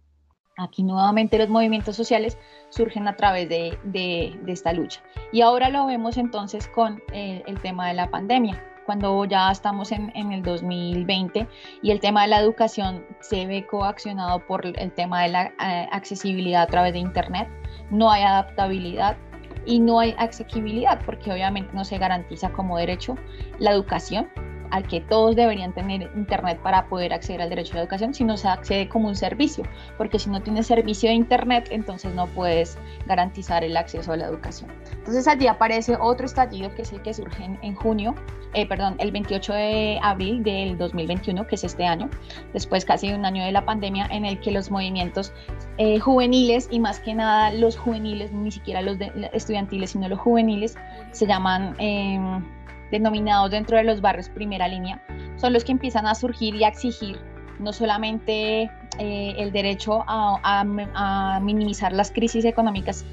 Aquí 0.57 0.83
nuevamente 0.83 1.39
los 1.39 1.49
movimientos 1.49 1.95
sociales 1.95 2.37
surgen 2.69 3.07
a 3.07 3.15
través 3.15 3.49
de, 3.49 4.39
esta 4.47 4.71
lucha. 4.71 5.01
Y 5.31 5.41
ahora 5.41 5.69
lo 5.69 5.87
vemos 5.87 6.17
entonces 6.17 6.67
con 6.67 7.01
eh, 7.11 7.43
el 7.47 7.59
tema 7.59 7.87
de 7.87 7.95
la 7.95 8.09
pandemia, 8.09 8.63
cuando 8.85 9.25
ya 9.25 9.51
estamos 9.51 9.91
en, 9.91 10.11
el 10.13 10.43
2020 10.43 11.47
y 11.81 11.91
el 11.91 11.99
tema 11.99 12.23
de 12.23 12.27
la 12.27 12.39
educación 12.39 13.03
se 13.21 13.47
ve 13.47 13.65
coaccionado 13.65 14.45
por 14.45 14.65
el 14.65 14.91
tema 14.91 15.23
de 15.23 15.29
la 15.29 15.45
eh, 15.45 15.87
accesibilidad 15.91 16.63
a 16.63 16.67
través 16.67 16.93
de 16.93 16.99
Internet. 16.99 17.47
No 17.89 18.11
hay 18.11 18.23
adaptabilidad, 18.23 19.17
y 19.65 19.79
no 19.79 19.99
hay 19.99 20.13
asequibilidad 20.17 20.99
porque 21.05 21.31
obviamente 21.31 21.71
no 21.73 21.85
se 21.85 21.97
garantiza 21.97 22.51
como 22.51 22.77
derecho 22.77 23.15
la 23.59 23.71
educación 23.71 24.29
al 24.73 24.87
que 24.87 25.01
todos 25.01 25.35
deberían 25.35 25.71
tener 25.71 26.09
Internet 26.15 26.59
para 26.63 26.87
poder 26.87 27.13
acceder 27.13 27.43
al 27.43 27.49
derecho 27.49 27.73
a 27.73 27.75
la 27.75 27.81
educación, 27.83 28.11
sino 28.11 28.37
se 28.37 28.47
accede 28.47 28.89
como 28.89 29.07
un 29.07 29.15
servicio, 29.15 29.63
porque 29.99 30.17
si 30.17 30.31
no 30.31 30.41
tienes 30.41 30.65
servicio 30.65 31.09
de 31.09 31.15
Internet, 31.15 31.67
entonces 31.69 32.15
no 32.15 32.25
puedes 32.25 32.75
garantizar 33.05 33.63
el 33.63 33.77
acceso 33.77 34.13
a 34.13 34.17
la 34.17 34.25
educación. 34.25 34.71
Entonces 34.91 35.27
allí 35.27 35.45
aparece 35.45 35.95
otro 35.99 36.25
estallido 36.25 36.73
que 36.73 36.81
es 36.81 36.91
el 36.91 37.03
que 37.03 37.13
surge 37.13 37.55
en, 37.61 37.75
junio, 37.75 38.15
eh, 38.55 38.67
perdón, 38.67 38.95
el 38.97 39.11
28 39.11 39.53
de 39.53 39.99
abril 40.01 40.41
del 40.41 40.75
2021, 40.75 41.45
que 41.45 41.53
es 41.53 41.63
este 41.63 41.85
año, 41.85 42.09
después 42.51 42.83
casi 42.83 43.09
de 43.09 43.15
un 43.15 43.25
año 43.25 43.45
de 43.45 43.51
la 43.51 43.63
pandemia, 43.65 44.07
en 44.07 44.25
el 44.25 44.39
que 44.39 44.49
los 44.49 44.71
movimientos 44.71 45.33
eh, 45.77 45.99
juveniles 45.99 46.67
y 46.71 46.79
más 46.79 46.99
que 46.99 47.13
nada 47.13 47.51
los 47.53 47.77
juveniles, 47.77 48.31
ni 48.31 48.49
siquiera 48.49 48.81
los 48.81 48.97
estudiantiles, 49.33 49.91
sino 49.91 50.09
los 50.09 50.17
juveniles, 50.19 50.75
se 51.11 51.27
llaman... 51.27 51.75
Em, 51.77 52.43
denominados 52.93 53.49
dentro 53.49 53.75
de 53.75 53.83
los 53.83 54.01
barrios 54.01 54.29
primera 54.29 54.67
línea, 54.67 55.01
son 55.37 55.51
los 55.51 55.63
que 55.63 55.71
empiezan 55.71 56.05
a 56.05 56.13
surgir 56.13 56.53
y 56.55 56.63
a 56.63 56.67
exigir 56.67 57.19
no 57.59 57.73
solamente 57.73 58.69
eh, 58.99 59.33
el 59.37 59.51
derecho 59.51 60.03
a, 60.07 61.39
minimizar 61.41 61.91
las 61.91 62.11
crisis 62.11 62.45
económicas 62.45 63.03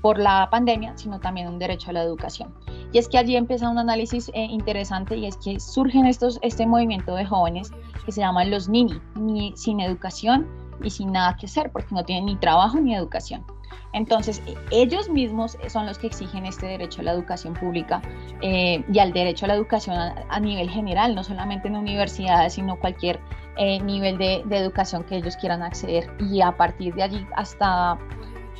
por 0.00 0.18
la 0.18 0.48
pandemia, 0.50 0.96
sino 0.96 1.18
también 1.18 1.48
un 1.48 1.58
derecho 1.58 1.90
a 1.90 1.92
la 1.94 2.02
educación. 2.02 2.54
Y 2.92 2.98
es 2.98 3.08
que 3.08 3.18
allí 3.18 3.36
empieza 3.36 3.70
un 3.70 3.78
análisis 3.78 4.30
eh, 4.34 4.44
interesante 4.44 5.16
y 5.16 5.26
es 5.26 5.36
que 5.36 5.60
surgen 5.60 6.06
estos, 6.06 6.38
este 6.42 6.66
movimiento 6.66 7.14
de 7.14 7.24
jóvenes 7.24 7.70
que 8.04 8.12
se 8.12 8.20
llaman 8.20 8.50
los 8.50 8.68
NINI, 8.68 9.00
ni 9.14 9.52
sin 9.56 9.80
educación 9.80 10.46
y 10.82 10.90
sin 10.90 11.12
nada 11.12 11.36
que 11.36 11.46
hacer, 11.46 11.70
porque 11.72 11.94
no 11.94 12.04
tienen 12.04 12.26
ni 12.26 12.36
trabajo 12.36 12.80
ni 12.80 12.94
educación. 12.94 13.44
Entonces, 13.92 14.40
ellos 14.70 15.08
mismos 15.08 15.58
son 15.68 15.86
los 15.86 15.98
que 15.98 16.06
exigen 16.06 16.46
este 16.46 16.66
derecho 16.66 17.00
a 17.00 17.04
la 17.04 17.12
educación 17.12 17.54
pública 17.54 18.00
eh, 18.40 18.84
y 18.92 18.98
al 19.00 19.12
derecho 19.12 19.46
a 19.46 19.48
la 19.48 19.54
educación 19.54 19.96
a, 19.96 20.40
nivel 20.40 20.70
general, 20.70 21.14
no 21.14 21.24
solamente 21.24 21.68
en 21.68 21.76
universidades, 21.76 22.54
sino 22.54 22.76
cualquier 22.76 23.18
eh, 23.56 23.80
nivel 23.80 24.16
de, 24.16 24.44
educación 24.50 25.02
que 25.04 25.16
ellos 25.16 25.36
quieran 25.36 25.62
acceder. 25.62 26.08
Y 26.20 26.40
a 26.40 26.52
partir 26.52 26.94
de 26.94 27.02
allí, 27.02 27.26
hasta 27.34 27.98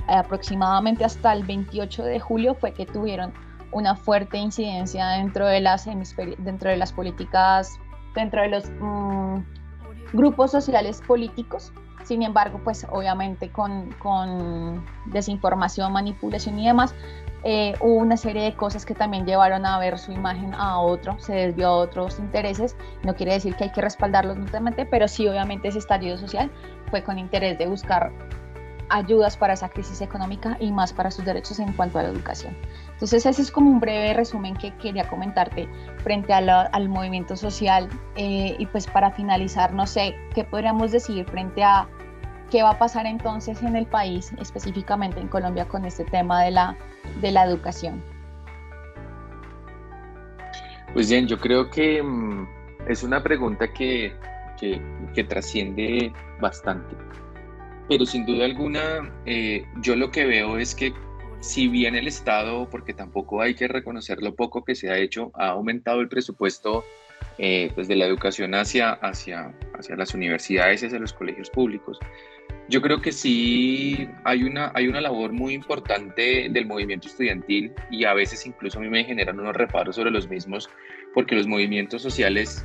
aproximadamente 0.08 1.04
hasta 1.04 1.32
el 1.32 1.44
28 1.44 2.02
de 2.02 2.18
julio, 2.18 2.54
fue 2.54 2.72
que 2.72 2.84
tuvieron 2.84 3.32
una 3.72 3.94
fuerte 3.94 4.36
incidencia 4.36 5.06
dentro 5.10 5.46
de 5.46 5.60
las, 5.60 5.86
dentro 6.38 6.70
de 6.70 6.76
las 6.76 6.92
políticas, 6.92 7.78
dentro 8.16 8.42
de 8.42 8.48
los 8.48 8.68
mm, 8.80 9.38
grupos 10.12 10.50
sociales 10.50 11.00
políticos 11.06 11.72
sin 12.04 12.22
embargo, 12.22 12.60
pues 12.62 12.86
obviamente 12.90 13.50
con, 13.50 13.90
con 13.98 14.84
desinformación, 15.06 15.92
manipulación 15.92 16.58
y 16.58 16.66
demás, 16.66 16.94
eh, 17.42 17.74
hubo 17.80 17.94
una 17.94 18.16
serie 18.16 18.42
de 18.42 18.54
cosas 18.54 18.84
que 18.84 18.94
también 18.94 19.24
llevaron 19.24 19.64
a 19.64 19.78
ver 19.78 19.98
su 19.98 20.12
imagen 20.12 20.54
a 20.54 20.78
otro, 20.78 21.18
se 21.18 21.34
desvió 21.34 21.68
a 21.68 21.76
otros 21.76 22.18
intereses. 22.18 22.76
No 23.02 23.14
quiere 23.14 23.32
decir 23.32 23.54
que 23.56 23.64
hay 23.64 23.72
que 23.72 23.80
respaldarlos 23.80 24.36
mutuamente, 24.36 24.84
pero 24.84 25.08
sí 25.08 25.26
obviamente 25.26 25.68
ese 25.68 25.78
estallido 25.78 26.18
social 26.18 26.50
fue 26.90 27.02
con 27.02 27.18
interés 27.18 27.58
de 27.58 27.66
buscar 27.66 28.12
ayudas 28.90 29.36
para 29.36 29.54
esa 29.54 29.68
crisis 29.68 30.00
económica 30.00 30.56
y 30.60 30.72
más 30.72 30.92
para 30.92 31.10
sus 31.10 31.24
derechos 31.24 31.58
en 31.60 31.72
cuanto 31.72 31.98
a 31.98 32.02
la 32.02 32.08
educación. 32.10 32.56
Entonces 33.00 33.24
ese 33.24 33.40
es 33.40 33.50
como 33.50 33.70
un 33.70 33.80
breve 33.80 34.12
resumen 34.12 34.54
que 34.54 34.76
quería 34.76 35.08
comentarte 35.08 35.66
frente 36.02 36.34
al 36.34 36.88
movimiento 36.90 37.34
social 37.34 37.88
eh, 38.14 38.54
y 38.58 38.66
pues 38.66 38.86
para 38.86 39.10
finalizar, 39.10 39.72
no 39.72 39.86
sé, 39.86 40.14
¿qué 40.34 40.44
podríamos 40.44 40.92
decir 40.92 41.24
frente 41.24 41.64
a 41.64 41.88
qué 42.50 42.62
va 42.62 42.72
a 42.72 42.78
pasar 42.78 43.06
entonces 43.06 43.62
en 43.62 43.74
el 43.74 43.86
país, 43.86 44.32
específicamente 44.38 45.18
en 45.18 45.28
Colombia, 45.28 45.66
con 45.66 45.86
este 45.86 46.04
tema 46.04 46.42
de 46.44 46.50
la, 46.50 46.76
de 47.22 47.30
la 47.30 47.46
educación? 47.46 48.02
Pues 50.92 51.08
bien, 51.08 51.26
yo 51.26 51.38
creo 51.38 51.70
que 51.70 52.02
mm, 52.02 52.48
es 52.86 53.02
una 53.02 53.22
pregunta 53.22 53.72
que, 53.72 54.12
que, 54.58 54.78
que, 55.14 55.24
trasciende 55.24 56.12
bastante. 56.38 56.94
Pero 57.88 58.04
sin 58.04 58.26
duda 58.26 58.44
alguna, 58.44 59.10
eh, 59.24 59.64
yo 59.80 59.96
lo 59.96 60.10
que 60.10 60.26
veo 60.26 60.58
es 60.58 60.74
que 60.74 60.92
si 61.40 61.68
bien 61.68 61.94
el 61.94 62.06
Estado, 62.06 62.68
porque 62.70 62.94
tampoco 62.94 63.40
hay 63.40 63.54
que 63.54 63.68
reconocer 63.68 64.22
lo 64.22 64.34
poco 64.34 64.64
que 64.64 64.74
se 64.74 64.90
ha 64.90 64.98
hecho, 64.98 65.30
ha 65.34 65.48
aumentado 65.48 66.00
el 66.00 66.08
presupuesto 66.08 66.84
eh, 67.38 67.70
pues 67.74 67.88
de 67.88 67.96
la 67.96 68.06
educación 68.06 68.54
hacia, 68.54 68.92
hacia, 68.92 69.54
hacia 69.78 69.96
las 69.96 70.14
universidades 70.14 70.82
y 70.82 70.86
hacia 70.86 70.98
los 70.98 71.12
colegios 71.12 71.48
públicos, 71.48 71.98
yo 72.68 72.80
creo 72.80 73.00
que 73.00 73.10
sí 73.10 74.08
hay 74.24 74.44
una, 74.44 74.70
hay 74.74 74.86
una 74.86 75.00
labor 75.00 75.32
muy 75.32 75.54
importante 75.54 76.48
del 76.50 76.66
movimiento 76.66 77.08
estudiantil 77.08 77.72
y 77.90 78.04
a 78.04 78.14
veces 78.14 78.46
incluso 78.46 78.78
a 78.78 78.82
mí 78.82 78.88
me 78.88 79.04
generan 79.04 79.40
unos 79.40 79.56
reparos 79.56 79.96
sobre 79.96 80.10
los 80.12 80.28
mismos, 80.28 80.70
porque 81.12 81.34
los 81.34 81.48
movimientos 81.48 82.00
sociales, 82.00 82.64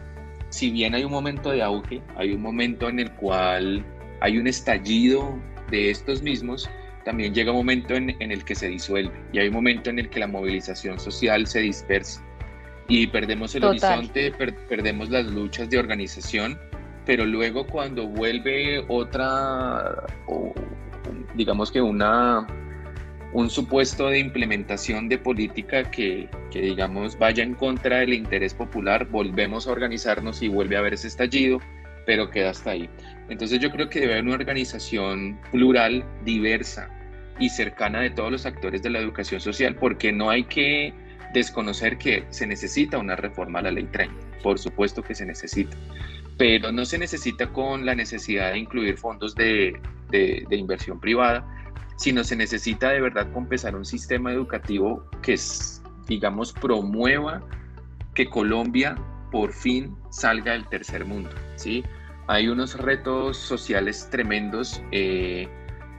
si 0.49 0.69
bien 0.69 0.93
hay 0.93 1.03
un 1.03 1.11
momento 1.11 1.51
de 1.51 1.63
auge, 1.63 2.01
hay 2.17 2.33
un 2.33 2.41
momento 2.41 2.87
en 2.87 2.99
el 2.99 3.11
cual 3.13 3.83
hay 4.21 4.37
un 4.37 4.45
estallido 4.45 5.39
de 5.71 5.89
estos 5.89 6.21
mismos, 6.21 6.69
también 7.05 7.33
llega 7.33 7.51
un 7.51 7.57
momento 7.57 7.93
en, 7.95 8.15
el 8.19 8.43
que 8.43 8.55
se 8.55 8.67
disuelve 8.67 9.13
y 9.31 9.39
hay 9.39 9.47
un 9.47 9.53
momento 9.53 9.89
en 9.91 9.99
el 9.99 10.09
que 10.09 10.19
la 10.19 10.27
movilización 10.27 10.99
social 10.99 11.47
se 11.47 11.59
dispersa 11.59 12.21
y 12.87 13.07
perdemos 13.07 13.55
el 13.55 13.63
horizonte, 13.63 14.31
perdemos 14.67 15.09
las 15.09 15.25
luchas 15.25 15.69
de 15.69 15.79
organización, 15.79 16.59
pero 17.05 17.25
luego 17.25 17.65
cuando 17.65 18.07
vuelve 18.07 18.83
otra, 18.87 20.03
digamos 21.35 21.71
que 21.71 21.81
una, 21.81 22.45
un 23.33 23.49
supuesto 23.49 24.09
de 24.09 24.19
implementación 24.19 25.07
de 25.09 25.17
política 25.17 25.89
que, 25.89 26.29
que, 26.51 26.61
digamos 26.61 27.17
vaya 27.17 27.43
en 27.43 27.53
contra 27.53 27.99
del 27.99 28.13
interés 28.13 28.53
popular, 28.53 29.07
volvemos 29.09 29.67
a 29.67 29.71
organizarnos 29.71 30.41
y 30.41 30.47
vuelve 30.47 30.75
a 30.75 30.79
haber 30.79 30.93
ese 30.93 31.07
estallido, 31.07 31.59
pero 32.05 32.29
queda 32.29 32.51
hasta 32.51 32.71
ahí. 32.71 32.89
Entonces 33.29 33.59
yo 33.59 33.71
creo 33.71 33.89
que 33.89 33.99
debe 33.99 34.13
haber 34.13 34.25
una 34.25 34.35
organización 34.35 35.39
plural, 35.51 36.05
diversa, 36.23 36.94
y 37.39 37.49
cercana 37.49 38.01
de 38.01 38.09
todos 38.09 38.31
los 38.31 38.45
actores 38.45 38.81
de 38.81 38.89
la 38.89 38.99
educación 38.99 39.41
social, 39.41 39.75
porque 39.75 40.11
no 40.11 40.29
hay 40.29 40.43
que 40.45 40.93
desconocer 41.33 41.97
que 41.97 42.25
se 42.29 42.47
necesita 42.47 42.97
una 42.97 43.15
reforma 43.15 43.59
a 43.59 43.63
la 43.63 43.71
ley 43.71 43.85
30, 43.91 44.15
por 44.41 44.57
supuesto 44.57 45.01
que 45.03 45.13
se 45.13 45.25
necesita, 45.25 45.75
pero 46.37 46.71
no 46.71 46.85
se 46.85 46.97
necesita 46.97 47.51
con 47.51 47.85
la 47.85 47.93
necesidad 47.95 48.53
de 48.53 48.59
incluir 48.59 48.97
fondos 48.97 49.35
de, 49.35 49.79
inversión 50.49 50.99
privada, 50.99 51.45
sino 51.97 52.23
se 52.23 52.35
necesita 52.35 52.89
de 52.91 53.01
verdad 53.01 53.31
compensar 53.33 53.75
un 53.75 53.85
sistema 53.85 54.31
educativo 54.31 55.05
que, 55.21 55.35
digamos, 56.07 56.53
promueva 56.53 57.41
que 58.13 58.29
Colombia 58.29 58.95
por 59.31 59.51
fin 59.51 59.95
salga 60.09 60.53
del 60.53 60.67
tercer 60.69 61.03
mundo, 61.03 61.31
¿sí? 61.55 61.83
Hay 62.27 62.47
unos 62.47 62.79
retos 62.79 63.37
sociales 63.37 64.07
tremendos. 64.09 64.81
Eh, 64.91 65.47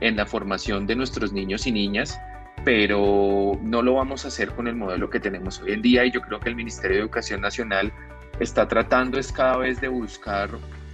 en 0.00 0.16
la 0.16 0.26
formación 0.26 0.86
de 0.86 0.96
nuestros 0.96 1.32
niños 1.32 1.66
y 1.66 1.72
niñas, 1.72 2.20
pero 2.64 3.58
no 3.62 3.82
lo 3.82 3.94
vamos 3.94 4.24
a 4.24 4.28
hacer 4.28 4.50
con 4.52 4.68
el 4.68 4.76
modelo 4.76 5.08
que 5.10 5.20
tenemos 5.20 5.60
hoy 5.60 5.72
en 5.72 5.82
día 5.82 6.04
y 6.04 6.10
yo 6.10 6.20
creo 6.20 6.40
que 6.40 6.48
el 6.48 6.56
Ministerio 6.56 6.96
de 6.96 7.02
Educación 7.02 7.40
Nacional 7.40 7.92
está 8.40 8.68
tratando 8.68 9.18
es 9.18 9.32
cada 9.32 9.56
vez 9.58 9.80
de 9.80 9.88
buscar 9.88 10.50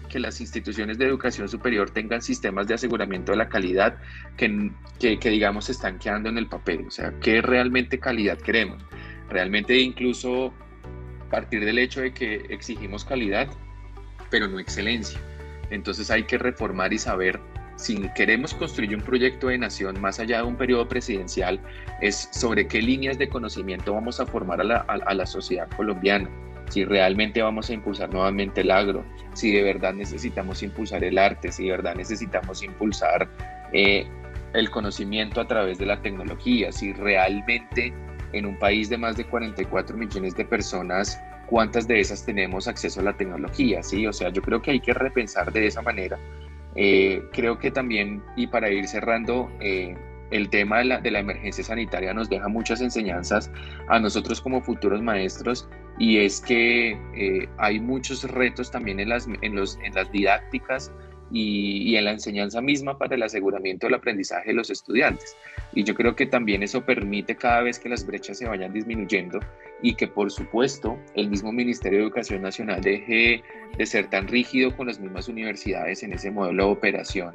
que 0.08 0.20
las 0.20 0.40
instituciones 0.40 0.98
de 0.98 1.06
educación 1.06 1.48
superior 1.48 1.90
tengan 1.90 2.20
sistemas 2.20 2.68
de 2.68 2.74
aseguramiento 2.74 3.32
de 3.32 3.38
la 3.38 3.48
calidad 3.48 3.96
que, 4.36 4.70
que, 4.98 5.30
digamos 5.30 5.70
están 5.70 5.98
quedando 5.98 6.28
en 6.28 6.36
el 6.36 6.48
papel, 6.48 6.84
o 6.86 6.90
sea, 6.90 7.14
qué 7.20 7.40
realmente 7.40 7.98
calidad 7.98 8.38
queremos. 8.38 8.84
Realmente 9.30 9.78
incluso 9.78 10.52
partir 11.30 11.64
del 11.64 11.78
hecho 11.78 12.02
de 12.02 12.12
que 12.12 12.44
exigimos 12.50 13.06
calidad, 13.06 13.48
pero 14.30 14.48
no 14.48 14.58
excelencia. 14.58 15.18
Entonces 15.70 16.10
hay 16.10 16.24
que 16.24 16.36
reformar 16.36 16.92
y 16.92 16.98
saber 16.98 17.40
si 17.76 18.08
queremos 18.14 18.54
construir 18.54 18.94
un 18.94 19.02
proyecto 19.02 19.48
de 19.48 19.58
nación 19.58 20.00
más 20.00 20.20
allá 20.20 20.38
de 20.38 20.44
un 20.44 20.56
periodo 20.56 20.88
presidencial, 20.88 21.60
es 22.00 22.28
sobre 22.32 22.66
qué 22.66 22.80
líneas 22.80 23.18
de 23.18 23.28
conocimiento 23.28 23.94
vamos 23.94 24.20
a 24.20 24.26
formar 24.26 24.60
a 24.60 25.14
la, 25.14 25.26
sociedad 25.26 25.68
colombiana, 25.76 26.28
si 26.68 26.84
realmente 26.84 27.42
vamos 27.42 27.70
a 27.70 27.74
impulsar 27.74 28.12
nuevamente 28.12 28.62
el 28.62 28.70
agro, 28.70 29.04
si 29.34 29.52
de 29.52 29.62
verdad 29.62 29.94
necesitamos 29.94 30.62
impulsar 30.62 31.04
el 31.04 31.18
arte, 31.18 31.52
si 31.52 31.64
de 31.64 31.72
verdad 31.72 31.94
necesitamos 31.94 32.62
impulsar 32.62 33.28
eh, 33.72 34.06
el 34.54 34.70
conocimiento 34.70 35.40
a 35.40 35.46
través 35.46 35.78
de 35.78 35.86
la 35.86 36.00
tecnología, 36.00 36.72
si 36.72 36.92
realmente 36.92 37.92
en 38.32 38.46
un 38.46 38.58
país 38.58 38.88
de 38.88 38.98
más 38.98 39.16
de 39.16 39.24
44 39.24 39.96
millones 39.96 40.34
de 40.36 40.44
personas, 40.44 41.20
cuántas 41.46 41.86
de 41.86 42.00
esas 42.00 42.24
tenemos 42.24 42.66
acceso 42.66 43.00
a 43.00 43.04
la 43.04 43.12
tecnología, 43.12 43.82
¿sí? 43.82 44.06
O 44.06 44.12
sea, 44.12 44.30
yo 44.30 44.40
creo 44.40 44.62
que 44.62 44.70
hay 44.70 44.80
que 44.80 44.94
repensar 44.94 45.52
de 45.52 45.66
esa 45.66 45.82
manera 45.82 46.18
eh, 46.74 47.22
creo 47.32 47.58
que 47.58 47.70
también, 47.70 48.22
y 48.36 48.46
para 48.46 48.70
ir 48.70 48.86
cerrando, 48.86 49.50
eh, 49.60 49.94
el 50.32 50.48
tema 50.48 50.78
de 50.78 51.10
la, 51.10 51.20
emergencia 51.20 51.62
sanitaria 51.62 52.14
nos 52.14 52.28
deja 52.30 52.48
muchas 52.48 52.80
enseñanzas 52.80 53.50
a 53.88 54.00
nosotros 54.00 54.40
como 54.40 54.62
futuros 54.62 55.02
maestros 55.02 55.68
y 55.98 56.18
es 56.18 56.40
que 56.40 56.92
eh, 57.14 57.48
hay 57.58 57.78
muchos 57.78 58.24
retos 58.24 58.70
también 58.70 58.98
en 58.98 59.10
las, 59.10 59.28
en, 59.42 59.54
los, 59.54 59.78
en 59.84 59.94
las 59.94 60.10
didácticas 60.10 60.90
y, 61.32 61.96
en 61.96 62.04
la 62.04 62.12
enseñanza 62.12 62.60
misma 62.60 62.98
para 62.98 63.14
el 63.14 63.22
aseguramiento 63.22 63.86
del 63.86 63.94
aprendizaje 63.94 64.50
de 64.50 64.54
los 64.54 64.70
estudiantes. 64.70 65.36
Y 65.72 65.84
yo 65.84 65.94
creo 65.94 66.14
que 66.14 66.26
también 66.26 66.62
eso 66.62 66.84
permite 66.84 67.36
cada 67.36 67.62
vez 67.62 67.78
que 67.78 67.88
las 67.88 68.06
brechas 68.06 68.38
se 68.38 68.46
vayan 68.46 68.72
disminuyendo 68.72 69.40
y 69.82 69.94
que 69.94 70.06
por 70.06 70.30
supuesto 70.30 70.98
el 71.14 71.28
mismo 71.30 71.52
Ministerio 71.52 71.98
de 71.98 72.04
Educación 72.04 72.42
Nacional 72.42 72.82
deje 72.82 73.42
de 73.76 73.86
ser 73.86 74.08
tan 74.10 74.28
rígido 74.28 74.76
con 74.76 74.86
las 74.86 75.00
mismas 75.00 75.28
universidades 75.28 76.02
en 76.02 76.12
ese 76.12 76.30
modelo 76.30 76.66
de 76.66 76.72
operación 76.72 77.34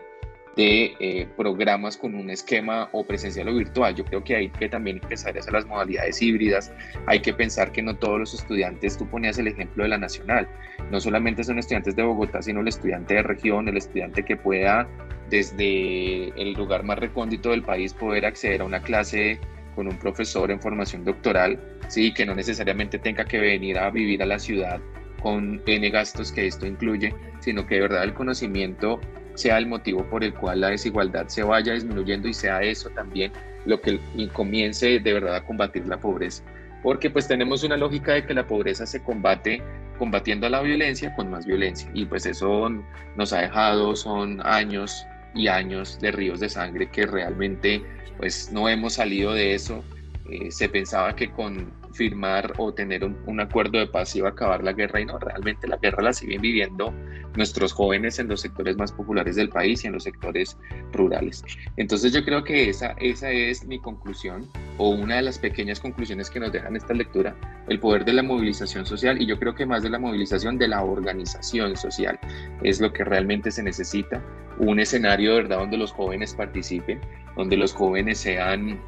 de 0.57 0.95
eh, 0.99 1.27
programas 1.37 1.95
con 1.95 2.15
un 2.15 2.31
esquema 2.31 2.89
o 2.91 3.05
presencial 3.05 3.47
o 3.47 3.55
virtual. 3.55 3.93
Yo 3.93 4.03
creo 4.03 4.23
que 4.23 4.35
hay 4.35 4.49
que 4.49 4.67
también 4.67 4.99
empezar 5.01 5.37
a 5.37 5.39
hacer 5.39 5.53
las 5.53 5.67
modalidades 5.67 6.19
híbridas. 6.19 6.73
Hay 7.05 7.21
que 7.21 7.31
pensar 7.31 7.71
que 7.71 7.83
no 7.83 7.95
todos 7.95 8.19
los 8.19 8.33
estudiantes, 8.33 8.97
tú 8.97 9.07
ponías 9.07 9.37
el 9.37 9.47
ejemplo 9.47 9.83
de 9.83 9.89
la 9.89 9.99
nacional, 9.99 10.49
no 10.91 10.99
solamente 10.99 11.43
son 11.43 11.59
estudiantes 11.59 11.95
de 11.95 12.01
Bogotá, 12.01 12.41
sino 12.41 12.61
el 12.61 12.67
estudiante 12.67 13.13
de 13.13 13.23
región, 13.23 13.67
el 13.67 13.77
estudiante 13.77 14.25
que 14.25 14.35
pueda 14.35 14.87
desde 15.29 16.29
el 16.41 16.53
lugar 16.53 16.83
más 16.83 16.97
recóndito 16.97 17.51
del 17.51 17.61
país 17.61 17.93
poder 17.93 18.25
acceder 18.25 18.61
a 18.61 18.65
una 18.65 18.81
clase 18.81 19.39
con 19.75 19.87
un 19.87 19.99
profesor 19.99 20.49
en 20.49 20.59
formación 20.59 21.05
doctoral, 21.05 21.59
sí, 21.87 22.11
que 22.11 22.25
no 22.25 22.33
necesariamente 22.33 22.97
tenga 22.97 23.25
que 23.25 23.39
venir 23.39 23.77
a 23.77 23.91
vivir 23.91 24.23
a 24.23 24.25
la 24.25 24.39
ciudad 24.39 24.81
con 25.21 25.61
N 25.67 25.89
gastos 25.91 26.31
que 26.31 26.47
esto 26.47 26.65
incluye, 26.65 27.13
sino 27.41 27.67
que 27.67 27.75
de 27.75 27.81
verdad 27.81 28.03
el 28.03 28.13
conocimiento 28.13 28.99
sea 29.37 29.57
el 29.57 29.67
motivo 29.67 30.03
por 30.09 30.23
el 30.23 30.33
cual 30.33 30.61
la 30.61 30.69
desigualdad 30.69 31.27
se 31.27 31.43
vaya 31.43 31.73
disminuyendo 31.73 32.27
y 32.27 32.33
sea 32.33 32.61
eso 32.61 32.89
también 32.89 33.31
lo 33.65 33.79
que 33.79 33.99
comience 34.33 34.99
de 34.99 35.13
verdad 35.13 35.35
a 35.35 35.45
combatir 35.45 35.85
la 35.87 35.99
pobreza. 35.99 36.43
Porque 36.81 37.09
pues 37.09 37.27
tenemos 37.27 37.63
una 37.63 37.77
lógica 37.77 38.13
de 38.13 38.25
que 38.25 38.33
la 38.33 38.47
pobreza 38.47 38.85
se 38.85 39.03
combate 39.03 39.61
combatiendo 39.97 40.47
la 40.49 40.61
violencia 40.61 41.13
con 41.15 41.29
más 41.29 41.45
violencia 41.45 41.89
y 41.93 42.05
pues 42.05 42.25
eso 42.25 42.69
nos 43.15 43.33
ha 43.33 43.41
dejado, 43.41 43.95
son 43.95 44.41
años 44.45 45.05
y 45.33 45.47
años 45.47 45.99
de 45.99 46.11
ríos 46.11 46.39
de 46.39 46.49
sangre 46.49 46.89
que 46.89 47.05
realmente 47.05 47.83
pues 48.17 48.51
no 48.51 48.67
hemos 48.69 48.93
salido 48.93 49.33
de 49.33 49.53
eso. 49.53 49.83
Eh, 50.29 50.51
se 50.51 50.67
pensaba 50.67 51.15
que 51.15 51.31
con 51.31 51.71
firmar 51.97 52.53
o 52.57 52.73
tener 52.73 53.03
un, 53.03 53.39
acuerdo 53.39 53.79
de 53.79 53.87
paz 53.87 54.15
iba 54.15 54.29
a 54.29 54.31
acabar 54.31 54.63
la 54.63 54.73
guerra 54.73 55.01
y 55.01 55.05
no, 55.05 55.17
realmente 55.17 55.67
la 55.67 55.77
guerra 55.77 56.03
la 56.03 56.13
siguen 56.13 56.41
viviendo 56.41 56.93
nuestros 57.35 57.73
jóvenes 57.73 58.19
en 58.19 58.27
los 58.27 58.41
sectores 58.41 58.77
más 58.77 58.91
populares 58.91 59.35
del 59.35 59.49
país 59.49 59.83
y 59.83 59.87
en 59.87 59.93
los 59.93 60.03
sectores 60.03 60.57
rurales. 60.93 61.43
Entonces 61.75 62.13
yo 62.13 62.23
creo 62.23 62.43
que 62.43 62.69
esa, 62.69 62.91
esa 62.99 63.31
es 63.31 63.65
mi 63.65 63.79
conclusión 63.79 64.47
o 64.77 64.89
una 64.89 65.15
de 65.15 65.23
las 65.23 65.39
pequeñas 65.39 65.79
conclusiones 65.79 66.29
que 66.29 66.39
nos 66.39 66.51
dejan 66.51 66.75
esta 66.75 66.93
lectura, 66.93 67.35
el 67.67 67.79
poder 67.79 68.05
de 68.05 68.13
la 68.13 68.23
movilización 68.23 68.85
social 68.85 69.21
y 69.21 69.25
yo 69.25 69.39
creo 69.39 69.55
que 69.55 69.65
más 69.65 69.83
de 69.83 69.89
la 69.89 69.99
movilización 69.99 70.57
de 70.57 70.67
la 70.67 70.83
organización 70.83 71.75
social 71.75 72.19
es 72.63 72.79
lo 72.79 72.93
que 72.93 73.03
realmente 73.03 73.51
se 73.51 73.63
necesita, 73.63 74.21
un 74.59 74.79
escenario 74.79 75.31
de 75.31 75.41
verdad 75.41 75.59
donde 75.59 75.77
los 75.77 75.91
jóvenes 75.91 76.33
participen, 76.33 76.99
donde 77.35 77.57
los 77.57 77.73
jóvenes 77.73 78.19
sean 78.19 78.79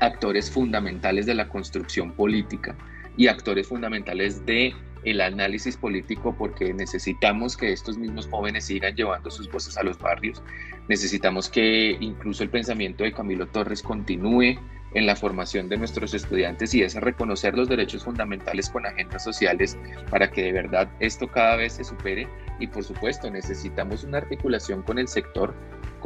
actores 0.00 0.50
fundamentales 0.50 1.26
de 1.26 1.34
la 1.34 1.48
construcción 1.48 2.12
política 2.12 2.76
y 3.16 3.28
actores 3.28 3.66
fundamentales 3.66 4.44
de 4.46 4.74
el 5.04 5.20
análisis 5.20 5.76
político 5.76 6.34
porque 6.36 6.74
necesitamos 6.74 7.56
que 7.56 7.72
estos 7.72 7.96
mismos 7.96 8.26
jóvenes 8.28 8.64
sigan 8.64 8.94
llevando 8.94 9.30
sus 9.30 9.50
voces 9.50 9.78
a 9.78 9.84
los 9.84 9.98
barrios. 9.98 10.42
Necesitamos 10.88 11.48
que 11.48 11.96
incluso 12.00 12.42
el 12.42 12.50
pensamiento 12.50 13.04
de 13.04 13.12
Camilo 13.12 13.46
Torres 13.46 13.82
continúe 13.82 14.58
en 14.94 15.06
la 15.06 15.14
formación 15.14 15.68
de 15.68 15.76
nuestros 15.76 16.14
estudiantes 16.14 16.74
y 16.74 16.82
es 16.82 16.94
reconocer 16.94 17.56
los 17.56 17.68
derechos 17.68 18.04
fundamentales 18.04 18.70
con 18.70 18.86
agendas 18.86 19.22
sociales 19.22 19.76
para 20.10 20.30
que 20.30 20.42
de 20.42 20.52
verdad 20.52 20.90
esto 21.00 21.28
cada 21.28 21.56
vez 21.56 21.74
se 21.74 21.84
supere 21.84 22.28
y 22.58 22.66
por 22.66 22.82
supuesto 22.82 23.30
necesitamos 23.30 24.04
una 24.04 24.18
articulación 24.18 24.82
con 24.82 24.98
el 24.98 25.06
sector, 25.06 25.54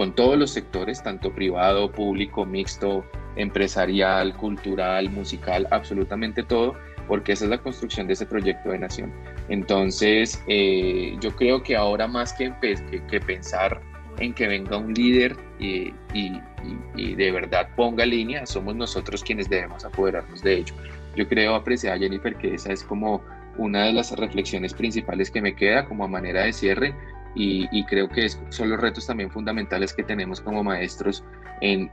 con 0.01 0.15
todos 0.15 0.39
los 0.39 0.53
sectores, 0.53 1.03
tanto 1.03 1.31
privado, 1.31 1.93
público, 1.93 2.47
mixto, 2.47 3.05
empresarial, 3.37 4.35
cultural, 4.35 5.11
musical, 5.11 5.69
absolutamente 5.71 6.43
todo, 6.43 6.75
porque 7.07 7.33
esa 7.33 7.45
es 7.45 7.51
la 7.51 7.59
construcción 7.59 8.07
de 8.07 8.15
ese 8.15 8.25
proyecto 8.25 8.71
de 8.71 8.79
nación. 8.79 9.13
Entonces, 9.51 10.43
eh, 10.49 11.19
yo 11.21 11.37
creo 11.37 11.63
que 11.63 11.77
ahora 11.77 12.09
más 12.09 12.33
que, 12.33 12.51
pensar 13.27 13.83
en 14.19 14.33
que 14.33 14.49
venga 14.49 14.79
un 14.79 14.95
líder 14.95 15.37
y, 15.59 15.93
de 16.95 17.31
verdad 17.31 17.69
ponga 17.77 18.07
línea, 18.07 18.47
somos 18.47 18.75
nosotros 18.75 19.23
quienes 19.23 19.51
debemos 19.51 19.85
apoderarnos 19.85 20.43
de 20.43 20.61
ello. 20.61 20.75
Yo 21.15 21.29
creo, 21.29 21.55
apreciar 21.55 21.99
Jennifer, 21.99 22.35
que 22.37 22.55
esa 22.55 22.73
es 22.73 22.83
como 22.85 23.23
una 23.59 23.85
de 23.85 23.93
las 23.93 24.13
reflexiones 24.13 24.73
principales 24.73 25.31
que 25.31 25.43
me 25.43 25.55
queda 25.55 25.85
como 25.85 26.05
a 26.05 26.09
manera 26.09 26.45
de 26.45 26.55
cierre 26.55 26.95
y, 27.35 27.85
creo 27.85 28.09
que 28.09 28.29
son 28.29 28.71
los 28.71 28.81
retos 28.81 29.07
también 29.07 29.31
fundamentales 29.31 29.95
que 29.95 30.03
tenemos 30.03 30.41
como 30.41 30.65
maestros 30.65 31.25
en, 31.61 31.91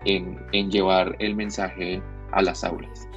llevar 0.70 1.16
el 1.20 1.36
mensaje 1.36 2.02
a 2.32 2.42
las 2.42 2.64
aulas. 2.64 3.08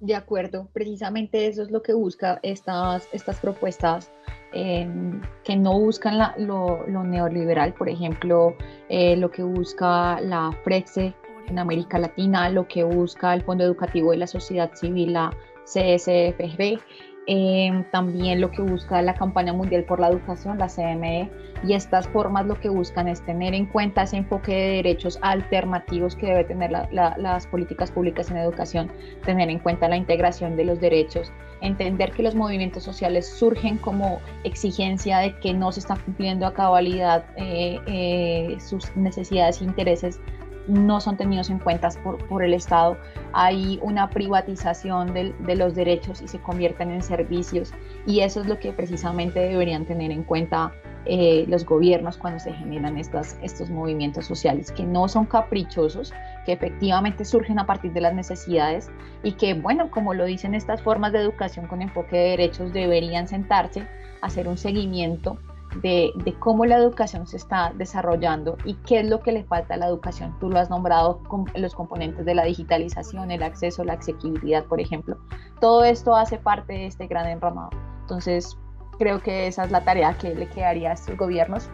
De 0.00 0.16
acuerdo, 0.16 0.68
precisamente 0.72 1.46
eso 1.46 1.62
es 1.62 1.70
lo 1.70 1.82
que 1.82 1.92
busca 1.92 2.40
estas, 2.42 3.08
estas 3.12 3.38
propuestas 3.38 4.10
em, 4.52 5.20
que 5.44 5.54
no 5.54 5.78
buscan 5.78 6.18
lo, 6.38 6.84
neoliberal, 6.86 7.72
por 7.74 7.88
ejemplo, 7.88 8.56
eh, 8.88 9.16
lo 9.16 9.30
que 9.30 9.44
busca 9.44 10.20
la 10.20 10.50
FREXE 10.64 11.14
en 11.46 11.58
América 11.58 11.98
Latina, 12.00 12.48
lo 12.48 12.66
que 12.66 12.82
busca 12.82 13.32
el 13.32 13.42
Fondo 13.42 13.62
Educativo 13.62 14.10
de 14.10 14.16
la 14.16 14.26
Sociedad 14.26 14.72
Civil, 14.74 15.12
la 15.12 15.30
CSFB, 15.64 16.80
Em, 17.26 17.84
también 17.92 18.40
lo 18.40 18.50
que 18.50 18.62
busca 18.62 19.00
la 19.00 19.14
campaña 19.14 19.52
mundial 19.52 19.84
por 19.84 20.00
la 20.00 20.08
educación, 20.08 20.58
la 20.58 20.66
CME, 20.66 21.30
y 21.62 21.74
estas 21.74 22.08
formas 22.08 22.46
lo 22.46 22.58
que 22.58 22.68
buscan 22.68 23.06
es 23.06 23.24
tener 23.24 23.54
en 23.54 23.66
cuenta 23.66 24.02
ese 24.02 24.16
enfoque 24.16 24.52
de 24.52 24.68
derechos 24.76 25.20
alternativos 25.22 26.16
que 26.16 26.26
debe 26.26 26.42
tener 26.42 26.72
las 26.72 27.46
políticas 27.46 27.92
públicas 27.92 28.28
en 28.32 28.38
educación, 28.38 28.90
tener 29.24 29.48
en 29.50 29.60
cuenta 29.60 29.88
la 29.88 29.96
integración 29.96 30.56
de 30.56 30.64
los 30.64 30.80
derechos, 30.80 31.30
entender 31.60 32.10
que 32.10 32.24
los 32.24 32.34
movimientos 32.34 32.82
sociales 32.82 33.28
surgen 33.28 33.78
como 33.78 34.20
exigencia 34.42 35.18
de 35.18 35.38
que 35.38 35.54
no 35.54 35.70
se 35.70 35.78
está 35.78 35.94
cumpliendo 35.94 36.44
a 36.44 36.54
cabalidad 36.54 37.24
eh, 37.36 37.78
eh, 37.86 38.56
sus 38.58 38.96
necesidades 38.96 39.60
e 39.60 39.64
intereses 39.64 40.20
no 40.66 41.00
son 41.00 41.16
tenidos 41.16 41.50
en 41.50 41.58
cuenta 41.58 41.90
por, 42.28 42.42
el 42.42 42.54
Estado. 42.54 42.96
Hay 43.32 43.78
una 43.82 44.10
privatización 44.10 45.12
de, 45.12 45.56
los 45.56 45.74
derechos 45.74 46.22
y 46.22 46.28
se 46.28 46.40
convierten 46.40 46.90
en 46.90 47.02
servicios 47.02 47.72
y 48.06 48.20
eso 48.20 48.40
es 48.40 48.46
lo 48.46 48.58
que 48.58 48.72
precisamente 48.72 49.40
deberían 49.40 49.84
tener 49.84 50.10
en 50.10 50.22
cuenta 50.22 50.72
eh, 51.04 51.44
los 51.48 51.66
gobiernos 51.66 52.16
cuando 52.16 52.38
se 52.38 52.52
generan 52.52 52.96
estas, 52.96 53.36
estos 53.42 53.70
movimientos 53.70 54.24
sociales, 54.24 54.70
que 54.70 54.84
no 54.84 55.08
son 55.08 55.26
caprichosos, 55.26 56.14
que 56.46 56.52
efectivamente 56.52 57.24
surgen 57.24 57.58
a 57.58 57.66
partir 57.66 57.92
de 57.92 58.00
las 58.00 58.14
necesidades 58.14 58.88
y 59.24 59.32
que, 59.32 59.54
bueno, 59.54 59.90
como 59.90 60.14
lo 60.14 60.24
dicen 60.24 60.54
estas 60.54 60.80
formas 60.80 61.12
de 61.12 61.18
educación 61.18 61.66
con 61.66 61.82
enfoque 61.82 62.16
de 62.16 62.30
derechos, 62.30 62.72
deberían 62.72 63.26
sentarse, 63.26 63.86
hacer 64.20 64.46
un 64.46 64.56
seguimiento 64.56 65.38
de, 65.80 66.12
cómo 66.38 66.66
la 66.66 66.76
educación 66.76 67.26
se 67.26 67.36
está 67.36 67.72
desarrollando 67.76 68.56
y 68.64 68.74
qué 68.74 69.00
es 69.00 69.06
lo 69.08 69.20
que 69.20 69.32
le 69.32 69.44
falta 69.44 69.74
a 69.74 69.76
la 69.76 69.86
educación. 69.86 70.36
Tú 70.38 70.50
lo 70.50 70.58
has 70.58 70.70
nombrado 70.70 71.22
con 71.24 71.46
los 71.54 71.74
componentes 71.74 72.24
de 72.24 72.34
la 72.34 72.44
digitalización, 72.44 73.30
el 73.30 73.42
acceso, 73.42 73.84
la 73.84 73.94
asequibilidad, 73.94 74.64
por 74.64 74.80
ejemplo. 74.80 75.16
Todo 75.60 75.84
esto 75.84 76.14
hace 76.14 76.38
parte 76.38 76.72
de 76.74 76.86
este 76.86 77.06
gran 77.06 77.26
enramado. 77.26 77.70
Entonces, 78.00 78.56
creo 78.98 79.20
que 79.20 79.46
esa 79.46 79.64
es 79.64 79.70
la 79.70 79.84
tarea 79.84 80.16
que 80.18 80.34
le 80.34 80.48
quedaría 80.48 80.90
a 80.90 80.94
estos 80.94 81.16
gobiernos 81.16 81.70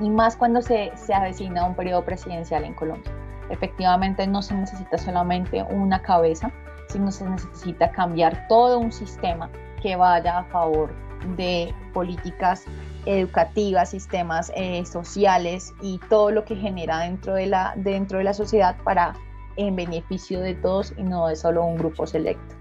y 0.00 0.10
más 0.10 0.36
cuando 0.36 0.62
se, 0.62 0.92
se 0.96 1.14
avecina 1.14 1.64
un 1.64 1.74
periodo 1.74 2.04
presidencial 2.04 2.64
en 2.64 2.74
Colombia. 2.74 3.12
Efectivamente, 3.50 4.26
no 4.26 4.42
se 4.42 4.54
necesita 4.54 4.98
solamente 4.98 5.62
una 5.70 6.02
cabeza, 6.02 6.50
sino 6.88 7.10
se 7.10 7.28
necesita 7.28 7.90
cambiar 7.92 8.46
todo 8.48 8.78
un 8.78 8.92
sistema 8.92 9.50
que 9.80 9.96
vaya 9.96 10.38
a 10.38 10.44
favor 10.44 10.90
de 11.36 11.74
políticas 11.92 12.64
educativas, 13.08 13.90
sistemas 13.90 14.52
eh, 14.54 14.84
sociales 14.84 15.72
y 15.80 15.98
todo 16.10 16.30
lo 16.30 16.44
que 16.44 16.56
genera 16.56 17.00
dentro 17.00 17.34
de, 17.34 17.46
la, 17.46 17.72
dentro 17.76 18.18
de 18.18 18.24
la 18.24 18.34
sociedad 18.34 18.76
para 18.84 19.14
en 19.56 19.74
beneficio 19.74 20.40
de 20.40 20.54
todos 20.54 20.92
y 20.96 21.02
no 21.02 21.26
de 21.28 21.34
solo 21.34 21.64
un 21.64 21.78
grupo 21.78 22.06
selecto. 22.06 22.54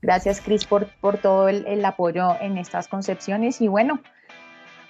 Gracias, 0.00 0.40
Cris, 0.40 0.64
por, 0.64 0.86
por 1.00 1.18
todo 1.18 1.48
el, 1.48 1.84
apoyo 1.84 2.40
en 2.40 2.58
estas 2.58 2.86
concepciones 2.86 3.60
y 3.60 3.66
bueno, 3.66 4.00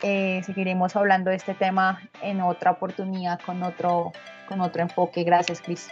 eh, 0.03 0.43
seguiremos 0.45 0.95
hablando 0.95 1.31
de 1.31 1.37
este 1.37 1.55
tema 1.55 2.03
en 2.23 2.43
otra 2.43 2.73
oportunidad 2.73 3.41
con 3.41 3.63
otro, 3.63 4.13
con 4.47 4.61
otro 4.61 4.83
enfoque. 4.83 5.25
Gracias, 5.25 5.63
Cris. 5.63 5.89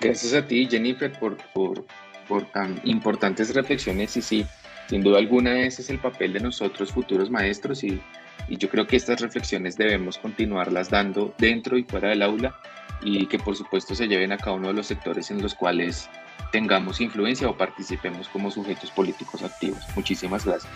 Gracias 0.00 0.32
a 0.32 0.46
ti, 0.46 0.68
Jennifer, 0.70 1.12
por, 1.18 1.36
por, 1.52 1.84
por 2.28 2.44
tan 2.52 2.80
importantes 2.84 3.52
reflexiones 3.52 4.16
y 4.16 4.22
sí, 4.22 4.46
sin 4.88 5.02
duda 5.02 5.18
alguna 5.18 5.60
ese 5.60 5.82
es 5.82 5.90
el 5.90 5.98
papel 5.98 6.32
de 6.32 6.40
nosotros 6.40 6.92
futuros 6.92 7.30
maestros 7.30 7.84
y, 7.84 8.00
yo 8.48 8.70
creo 8.70 8.86
que 8.86 8.96
estas 8.96 9.20
reflexiones 9.20 9.76
debemos 9.76 10.16
continuarlas 10.16 10.88
dando 10.88 11.34
dentro 11.36 11.76
y 11.76 11.82
fuera 11.82 12.08
del 12.08 12.22
aula 12.22 12.58
y 13.02 13.26
que 13.26 13.38
por 13.38 13.54
supuesto 13.54 13.94
se 13.94 14.08
lleven 14.08 14.32
a 14.32 14.38
cada 14.38 14.52
uno 14.56 14.68
de 14.68 14.74
los 14.74 14.86
sectores 14.86 15.30
en 15.30 15.42
los 15.42 15.54
cuales 15.54 16.08
tengamos 16.50 17.02
influencia 17.02 17.46
o 17.46 17.54
participemos 17.58 18.26
como 18.28 18.50
sujetos 18.50 18.90
políticos 18.92 19.42
activos. 19.42 19.84
Muchísimas 19.94 20.46
gracias. 20.46 20.72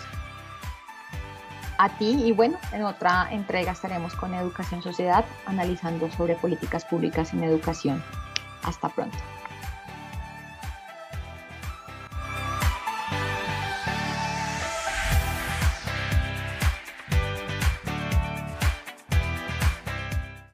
a 1.78 1.88
ti 1.96 2.10
y 2.26 2.32
bueno, 2.32 2.58
en 2.72 2.82
otra 2.82 3.28
entrega 3.30 3.72
estaremos 3.72 4.14
con 4.16 4.34
Educación 4.34 4.82
Sociedad 4.82 5.24
analizando 5.46 6.10
sobre 6.10 6.34
políticas 6.34 6.84
públicas 6.84 7.32
en 7.32 7.42
educación. 7.42 8.02
Hasta 8.64 8.90
pronto. 8.90 9.16